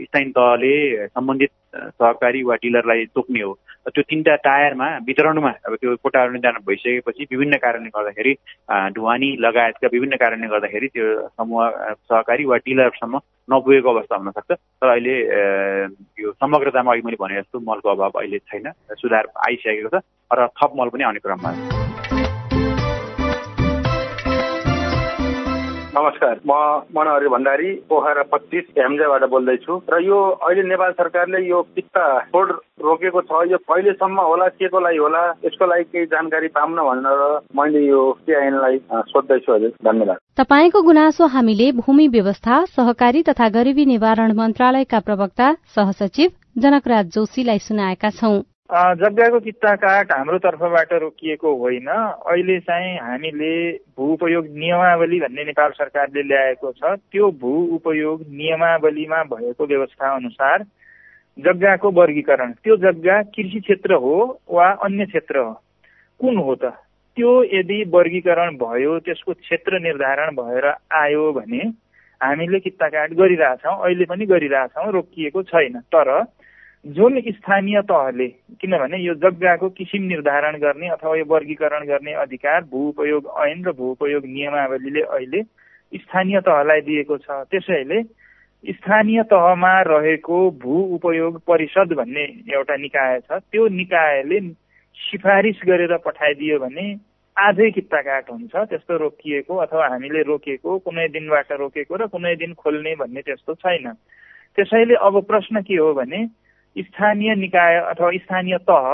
स्थानीय 0.04 0.30
तहले 0.36 1.06
सम्बन्धित 1.06 1.50
सहकारी 1.74 2.42
वा 2.42 2.54
डिलरलाई 2.62 3.04
तोक्ने 3.16 3.40
हो। 3.40 3.52
त्यो 3.88 4.02
तिनवटा 4.02 4.34
टायरमा 4.46 4.86
वितरणमा 5.08 5.50
अब 5.66 5.74
त्यो 5.74 5.94
कोटाहरू 6.04 6.32
निर्धारण 6.32 6.60
भइसकेपछि 6.68 7.22
विभिन्न 7.32 7.56
कारणले 7.64 7.88
गर्दाखेरि 7.96 8.32
ढुवानी 8.94 9.28
लगायतका 9.40 9.88
विभिन्न 9.92 10.16
कारणले 10.22 10.46
गर्दाखेरि 10.52 10.86
त्यो 10.94 11.06
समूह 11.28 11.68
सहकारी 12.12 12.44
वा 12.44 12.56
डिलरसम्म 12.66 13.20
नपुगेको 13.50 13.88
अवस्था 13.94 14.16
हुनसक्छ। 14.16 14.50
तर 14.52 14.88
अहिले 14.88 15.16
यो 16.22 16.32
समग्रतामा 16.32 16.92
अघि 16.92 17.02
मैले 17.02 17.16
भने 17.20 17.40
जस्तो 17.40 17.60
मलको 17.60 17.88
अभाव 17.90 18.20
अहिले 18.20 18.38
छैन। 18.38 18.70
सुधार 19.00 19.24
आइसकेको 19.48 19.88
छ। 19.98 20.02
र 20.30 20.46
थप 20.56 20.70
मल 20.78 20.88
पनि 20.92 21.04
आउने 21.04 21.20
क्रममा। 21.24 21.50
छ 21.52 22.01
नमस्कार 25.94 26.38
म 26.48 26.52
मनहरी 26.96 27.28
भण्डारी 27.28 27.70
पोखरा 27.88 28.22
पच्चिस 28.32 28.64
हेम्जाबाट 28.76 29.24
बोल्दैछु। 29.30 29.74
र 29.92 29.98
यो 30.00 30.18
अहिले 30.40 30.62
नेपाल 30.68 30.92
सरकारले 30.92 31.40
यो 31.48 31.60
पित्ता 31.76 32.04
फोड 32.32 32.50
रोकेको 32.80 33.20
छ 33.20 33.40
यो 33.50 33.58
कहिलेसम्म 33.60 34.20
होला 34.20 34.46
के 34.56 34.68
को 34.72 34.80
लागि 34.80 34.96
होला 34.98 35.20
यसको 35.44 35.66
लागि 35.68 35.84
केही 35.92 36.06
जानकारी 36.08 36.48
पाउन 36.56 36.80
भनेर 36.80 37.20
मैले 37.52 37.82
यो 37.86 38.00
सिआइएनलाई 38.24 38.78
सोध्दैछु 39.12 39.52
हजुर 39.52 39.72
धन्यवाद। 39.84 40.16
तपाईँको 40.40 40.82
गुनासो 40.82 41.26
हामीले 41.28 41.70
भूमि 41.76 42.08
व्यवस्था 42.08 42.64
सहकारी 42.72 43.22
तथा 43.28 43.48
गरिबी 43.58 43.84
निवारण 43.92 44.32
मन्त्रालयका 44.32 45.00
प्रवक्ता 45.00 45.52
सहसचिव 45.76 46.30
जनकराज 46.58 47.12
जोशीलाई 47.14 47.58
सुनाएका 47.68 48.10
छौं। 48.12 48.40
जग्गाको 48.72 49.38
किता 49.40 49.74
काट 49.76 50.12
हाम्रो 50.12 50.38
तर्फबाट 50.38 50.92
रोकिएको 50.92 51.54
होइन। 51.56 51.88
अहिले 51.88 52.58
चाहिँ 52.60 52.96
हामीले 52.98 53.52
भू 53.96 54.12
उपयोग 54.12 54.46
नियमावली 54.48 55.18
भन्ने 55.20 55.44
नेपाल 55.44 55.70
सरकारले 55.70 56.22
ल्याएको 56.22 56.72
छ। 56.72 56.96
त्यो 57.12 57.30
भू 57.36 57.52
उपयोग 57.76 58.22
नियमावलीमा 58.32 59.22
भएको 59.28 59.66
व्यवस्था 59.66 60.14
अनुसार 60.14 60.64
जग्गाको 61.38 61.90
वर्गीकरण। 61.90 62.52
त्यो 62.64 62.76
जग्गा 62.76 63.20
कृषि 63.36 63.60
क्षेत्र 63.60 63.94
हो 64.00 64.16
वा 64.48 64.70
अन्य 64.88 65.06
क्षेत्र? 65.06 65.38
हो 65.38 65.52
कुन 66.20 66.36
हो 66.36 66.54
त? 66.54 66.72
त्यो 67.16 67.30
यदि 67.52 67.82
वर्गीकरण 67.92 68.56
भयो 68.56 68.98
त्यसको 69.04 69.32
क्षेत्र 69.34 69.80
निर्धारण 69.80 70.36
भएर 70.36 70.72
आयो 70.96 71.32
भने 71.32 71.64
हामीले 72.20 72.60
किता 72.60 72.88
काट 72.88 73.12
गरिरहेछौँ 73.20 73.80
अहिले 73.84 74.04
पनि 74.08 74.26
गरिरहेछौँ 74.26 74.92
रोकिएको 74.92 75.42
छैन। 75.42 75.80
तर 75.92 76.24
जुन 76.84 77.20
स्थानीय 77.22 77.80
तहले 77.82 78.26
किनभने 78.60 78.98
यो 78.98 79.14
जग्गाको 79.14 79.68
किसिम 79.70 80.02
निर्धारण 80.02 80.56
गर्ने 80.58 80.88
अथवा 80.90 81.16
यो 81.16 81.24
वर्गीकरण 81.24 81.84
गर्ने 81.86 82.12
अधिकार 82.22 82.64
भू 82.70 82.88
उपयोग 82.88 83.28
ऐन 83.40 83.62
र 83.64 83.72
भू 83.72 83.90
उपयोग 83.90 84.24
नियमावलीले 84.26 85.00
अहिले 85.00 85.42
स्थानीय 85.92 86.40
तहलाई 86.40 86.80
दिएको 86.80 87.18
छ। 87.18 87.30
त्यसैले 87.50 88.02
स्थानीय 88.64 89.22
तहमा 89.30 89.72
रहेको 89.82 90.40
भू 90.58 90.82
उपयोग 90.98 91.38
परिषद 91.46 91.92
भन्ने 91.94 92.26
एउटा 92.50 92.76
निकाय 92.76 93.18
छ 93.20 93.38
त्यो 93.38 93.68
निकायले 93.78 94.40
सिफारिस 94.98 95.62
गरेर 95.66 95.96
पठाइदियो 96.02 96.58
भने 96.58 96.86
आजै 97.36 97.70
कित्ताकाट 97.70 98.30
हुन्छ। 98.30 98.54
त्यस्तो 98.54 98.96
रोकिएको 98.98 99.56
अथवा 99.56 99.86
हामीले 99.88 100.22
रोकेको 100.26 100.78
कुनै 100.82 101.08
दिनबाट 101.14 101.52
रोकेको 101.62 101.96
र 101.96 102.06
कुनै 102.10 102.36
दिन 102.42 102.54
खोल्ने 102.58 102.94
भन्ने 102.98 103.20
त्यस्तो 103.22 103.54
छैन। 103.54 103.92
त्यसैले 104.58 104.94
अब 104.98 105.24
प्रश्न 105.30 105.62
के 105.62 105.76
हो 105.78 105.92
भने 105.94 106.26
स्थानीय 106.76 107.34
निकाय 107.34 107.76
अथवा 107.80 108.10
स्थानीय 108.16 108.56
तह 108.70 108.84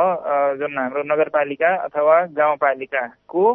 जुन 0.59 0.79
हाम्रो 0.79 1.03
नगरपालिका 1.05 1.75
अथवा 1.77 2.21
गाउँपालिकाको 2.37 3.55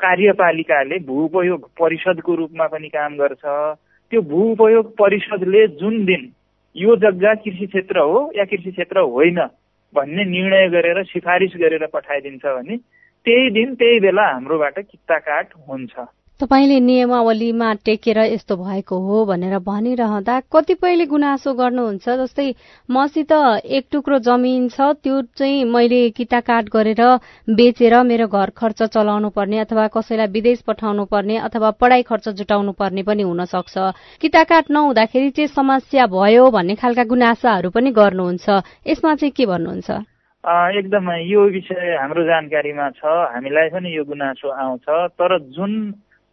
कार्यपालिकाले 0.00 0.98
भू 1.06 1.24
उपयोग 1.24 1.68
परिषदको 1.80 2.34
रूपमा 2.34 2.66
पनि 2.66 2.88
काम 2.88 3.16
गर्छ। 3.16 3.44
त्यो 4.12 4.20
भू 4.22 4.40
उपयोग 4.52 4.94
परिषदले 4.96 5.66
जुन 5.80 6.04
दिन 6.04 6.30
यो 6.76 6.96
जग्गा 6.96 7.34
कृषि 7.34 7.66
क्षेत्र 7.66 7.98
हो 8.00 8.30
या 8.36 8.44
कृषि 8.44 8.70
क्षेत्र 8.70 9.00
होइन 9.14 9.40
भन्ने 9.94 10.24
निर्णय 10.24 10.68
गरेर 10.68 11.02
सिफारिस 11.04 11.52
गरेर 11.56 11.86
पठाइदिन्छ 11.86 12.44
भने 12.46 12.76
त्यही 13.26 13.50
दिन 13.50 13.74
त्यही 13.74 14.00
बेला 14.00 14.26
हाम्रोबाट 14.26 14.78
कित्ता 14.78 15.18
काट 15.18 15.54
हुन्छ। 15.68 15.92
तपाईँले 16.44 16.78
नियमावलीमा 16.80 17.72
टेकेर 17.86 18.18
यस्तो 18.20 18.56
भएको 18.56 18.96
हो 19.00 19.24
भनेर 19.24 19.58
भनिरहँदा 19.64 20.34
कतिपयले 20.52 21.06
गुनासो 21.08 21.52
गर्नुहुन्छ 21.56 22.08
जस्तै 22.20 22.48
मसित 22.88 23.32
एक 23.72 23.84
टुक्रो 23.92 24.18
जमिन 24.20 24.68
छ 24.68 24.92
त्यो 25.00 25.22
चाहिँ 25.40 25.64
मैले 25.64 26.02
किताकाट 26.12 26.68
गरेर 26.68 27.02
बेचेर 27.48 27.96
मेरो 28.04 28.26
घर 28.28 28.50
खर्च 28.60 28.82
चलाउनु 28.92 29.30
पर्ने 29.32 29.58
अथवा 29.64 29.88
कसैलाई 29.96 30.32
विदेश 30.36 30.60
पठाउनु 30.68 31.04
पर्ने 31.08 31.36
अथवा 31.48 31.70
पढाइ 31.80 32.02
खर्च 32.04 32.28
जुटाउनु 32.36 32.72
पर्ने 32.76 33.02
पनि 33.08 33.22
हुन 33.24 33.44
सक्छ 33.48 33.74
किताकाट 34.20 34.70
नहुँदाखेरि 34.70 35.30
चाहिँ 35.30 35.48
समस्या 35.48 36.06
भयो 36.12 36.50
भन्ने 36.50 36.74
खालका 36.76 37.04
गुनासाहरू 37.08 37.70
पनि 37.70 37.90
गर्नुहुन्छ। 37.96 38.46
यसमा 38.86 39.14
चाहिँ 39.14 39.32
के 39.32 39.46
भन्नुहुन्छ? 39.46 39.90
एकदम 40.44 41.10
यो 41.24 41.40
विषय 41.50 41.96
हाम्रो 41.96 42.22
जानकारीमा 42.24 42.88
छ 43.00 43.04
हामीलाई 43.32 43.68
पनि 43.72 43.96
यो 43.96 44.04
गुनासो 44.04 44.48
आउँछ 44.52 44.86
तर 45.16 45.38
जुन 45.56 45.72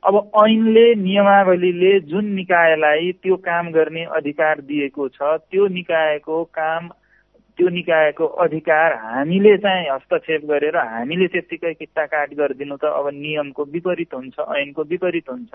अब 0.04 0.16
ऐनले 0.44 0.84
नियमावलीले 0.96 2.00
जुन 2.10 2.26
निकायलाई 2.26 3.12
त्यो 3.12 3.36
काम 3.38 3.70
गर्ने 3.72 4.04
अधिकार 4.18 4.62
दिएको 4.62 5.08
छ 5.08 5.22
त्यो 5.22 5.68
निकायको 5.68 6.44
काम 6.54 6.88
त्यो 7.58 7.70
निकायको 7.70 8.26
अधिकार 8.46 8.94
हामीले 8.94 9.56
चाहिँ 9.58 9.86
हस्तक्षेप 9.90 10.46
गरेर 10.46 10.78
हामीले 10.78 11.28
त्यत्तिकै 11.28 11.74
किता 11.74 12.06
काट 12.06 12.34
गरिदिनु 12.34 12.78
त 12.78 12.90
अब 12.92 13.10
नियमको 13.14 13.64
विपरीत 13.74 14.14
हुन्छ 14.14 14.40
ऐनको 14.58 14.84
विपरीत 14.90 15.30
हुन्छ। 15.30 15.54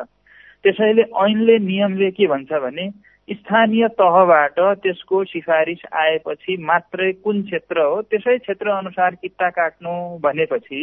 त्यसैले 0.65 1.03
ऐनले 1.25 1.59
नियमले 1.67 2.11
के 2.11 2.27
भन्छ 2.27 2.53
भने 2.53 2.89
स्थानीय 3.29 3.89
तहबाट 3.99 4.61
त्यसको 4.83 5.25
सिफारिस 5.25 5.83
आएपछि 5.93 6.57
मात्रै 6.63 7.13
कुन 7.25 7.43
क्षेत्र 7.43 7.81
हो 7.81 8.01
त्यसै 8.03 8.39
क्षेत्र 8.39 8.71
अनुसार 8.71 9.15
किता 9.23 9.51
काट्नु 9.51 9.97
भनेपछि 10.23 10.83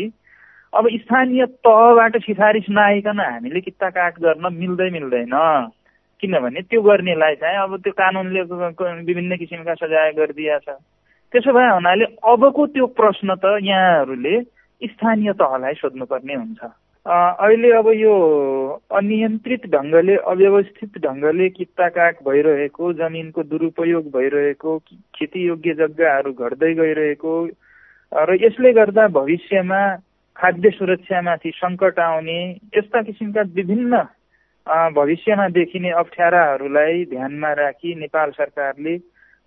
अब 0.73 0.88
स्थानीय 0.91 1.45
तहबाट 1.65 2.17
सिफारिस 2.21 2.69
नआइकन 2.69 3.19
हामीले 3.19 3.62
किता 3.62 3.89
काट 3.89 4.19
गर्न 4.19 4.53
मिल्दै 4.53 4.89
मिल्दैन। 4.89 5.36
किनभने 6.21 6.62
त्यो 6.62 6.81
गर्नेलाई 6.81 7.36
चाहिँ 7.36 7.57
अब 7.57 7.75
त्यो 7.83 7.93
कानुनले 7.93 8.41
विभिन्न 9.05 9.38
किसिमका 9.38 9.73
सजाय 9.75 10.12
गरिदिया 10.17 10.57
छ 10.59 10.77
त्यसो 11.33 11.53
भए 11.53 11.67
हुनाले 11.69 12.05
अबको 12.31 12.65
त्यो 12.73 12.86
प्रश्न 12.99 13.36
त 13.36 13.57
यहाँहरूले 13.62 14.39
स्थानीय 14.81 15.33
तहलाई 15.41 15.73
सोध्नुपर्ने 15.73 16.36
हुन्छ। 16.36 16.62
अहिले 17.05 17.71
अब 17.77 17.88
यो 17.93 18.15
अनियन्त्रित 18.97 19.65
ढङ्गले 19.71 20.15
अव्यवस्थित 20.31 20.97
ढङ्गले 21.05 21.49
कित्ता 21.49 21.88
काट 21.97 22.23
भइरहेको 22.27 22.93
जमिनको 22.93 23.43
दुरुपयोग 23.43 24.05
भइरहेको 24.15 24.77
खेतीयोग्य 25.15 25.73
जग्गाहरू 25.81 26.33
घट्दै 26.33 26.73
गइरहेको 26.73 27.36
र 28.12 28.38
यसले 28.41 28.73
गर्दा 28.73 29.07
भविष्यमा 29.19 29.83
खाद्य 30.37 30.69
सुरक्षामाथि 30.69 31.51
सङ्कट 31.55 31.99
आउने 31.99 32.39
यस्ता 32.77 33.01
किसिमका 33.01 33.41
विभिन्न 33.55 33.97
भविष्यमा 34.95 35.47
देखिने 35.49 35.89
अप्ठ्याराहरूलाई 36.01 37.05
ध्यानमा 37.05 37.51
राखी 37.53 37.95
नेपाल 37.95 38.31
सरकारले 38.31 38.95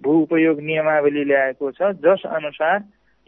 भू 0.00 0.12
उपयोग 0.22 0.60
नियमावली 0.60 1.24
ल्याएको 1.24 1.70
छ। 1.70 1.90
जस 2.04 2.22
अनुसार 2.30 2.78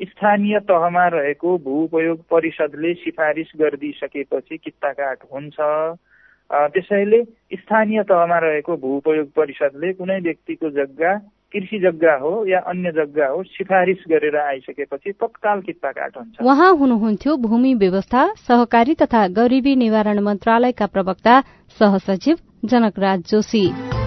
स्थानीय 0.01 0.59
तहमा 0.69 1.07
रहेको 1.09 1.57
भू 1.59 1.83
उपयोग 1.85 2.19
परिषदले 2.31 2.93
सिफारिस 2.95 3.51
गरिदिइसकेपछि 3.61 4.57
कित्ताकाट 4.57 5.19
हुन्छ। 5.33 5.57
त्यसैले 6.75 7.23
स्थानीय 7.57 8.03
तहमा 8.03 8.39
रहेको 8.39 8.77
भू 8.77 8.97
उपयोग 8.97 9.33
परिषदले 9.37 9.93
कुनै 9.93 10.19
व्यक्तिको 10.21 10.71
जग्गा 10.71 11.15
कृषि 11.53 11.79
जग्गा 11.79 12.15
हो 12.15 12.33
या 12.47 12.59
अन्य 12.61 12.91
जग्गा 12.93 13.27
हो 13.27 13.43
सिफारिस 13.43 14.05
गरेर 14.09 14.37
आइसकेपछि 14.37 15.13
तत्काल 15.13 15.61
किता 15.61 15.91
काट 15.91 16.17
हुन्छ। 16.17 16.43
उहाँ 16.43 16.73
हुनुहुन्थ्यो 16.77 17.37
भूमि 17.37 17.75
व्यवस्था 17.75 18.27
सहकारी 18.49 18.95
तथा 18.95 19.27
गरिबी 19.29 19.77
निवारण 19.77 20.21
मन्त्रालयका 20.21 20.87
प्रवक्ता 20.87 21.41
सहसचिव 21.81 22.37
जनकराज 22.65 23.21
जोशी। 23.21 23.98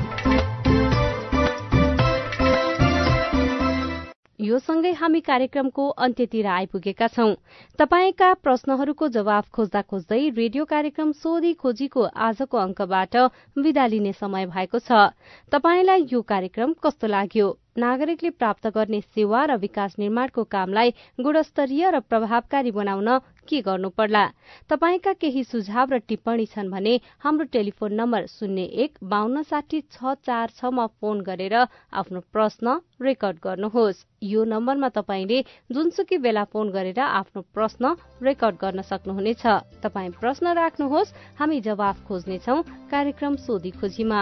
यो 4.41 4.57
सँगै 4.59 4.91
हामी 4.91 5.19
कार्यक्रमको 5.21 5.83
अन्त्यतिर 6.03 6.45
आइपुगेका 6.47 7.07
छौं। 7.07 7.33
तपाईँका 7.79 8.29
प्रश्नहरूको 8.41 9.07
जवाब 9.07 9.43
खोज्दा 9.53 9.81
खोज्दै 9.83 10.21
रेडियो 10.37 10.65
कार्यक्रम 10.65 11.11
सोधी 11.19 11.53
खोजीको 11.61 12.05
आजको 12.27 12.57
अंकबाट 12.57 13.17
विदा 13.57 13.85
लिने 13.87 14.13
समय 14.13 14.45
भएको 14.47 14.79
छ। 14.79 15.05
तपाईँलाई 15.51 16.07
यो 16.11 16.21
कार्यक्रम 16.25 16.73
कस्तो 16.81 17.07
लाग्यो? 17.07 17.49
नागरिकले 17.75 18.29
प्राप्त 18.31 18.67
गर्ने 18.67 18.99
सेवा 19.01 19.43
र 19.45 19.55
विकास 19.57 19.95
निर्माणको 19.99 20.43
कामलाई 20.51 20.89
गुणस्तरीय 21.19 21.89
र 21.91 21.99
प्रभावकारी 22.03 22.71
बनाउन 22.71 23.17
के 23.47 23.61
गर्नु 23.61 23.89
पर्ला 23.95 24.25
तपाईँका 24.69 25.13
केही 25.21 25.43
सुझाव 25.43 25.93
र 25.93 25.97
टिप्पणी 26.07 26.45
छन् 26.47 26.71
भने 26.71 26.99
हाम्रो 27.19 27.45
टेलिफोन 27.51 27.93
नम्बर 27.95 28.25
शून्य 28.29 28.63
एक 28.83 28.97
बान्न 29.07 29.41
साठी 29.43 29.81
छ 29.87 30.13
चार 30.25 30.51
छमा 30.59 30.85
फोन 30.99 31.21
गरेर 31.23 31.55
आफ्नो 31.93 32.19
प्रश्न 32.33 32.75
रेकर्ड 33.01 33.37
गर्नुहोस्। 33.43 34.05
यो 34.23 34.43
नम्बरमा 34.45 34.89
तपाईँले 34.91 35.41
जुनसुकै 35.71 36.17
बेला 36.19 36.43
फोन 36.51 36.69
गरेर 36.71 36.99
आफ्नो 36.99 37.41
प्रश्न 37.55 37.95
रेकर्ड 38.21 38.55
गर्न 38.61 38.81
सक्नुहुनेछ। 38.83 39.43
तपाईँ 39.81 40.11
प्रश्न 40.19 40.53
राख्नुहोस् 40.53 41.13
हामी 41.39 41.59
जवाफ 41.61 42.05
खोज्नेछौ 42.07 42.61
कार्यक्रम 42.91 43.35
सोधी 43.47 43.71
खोजीमा। 43.79 44.21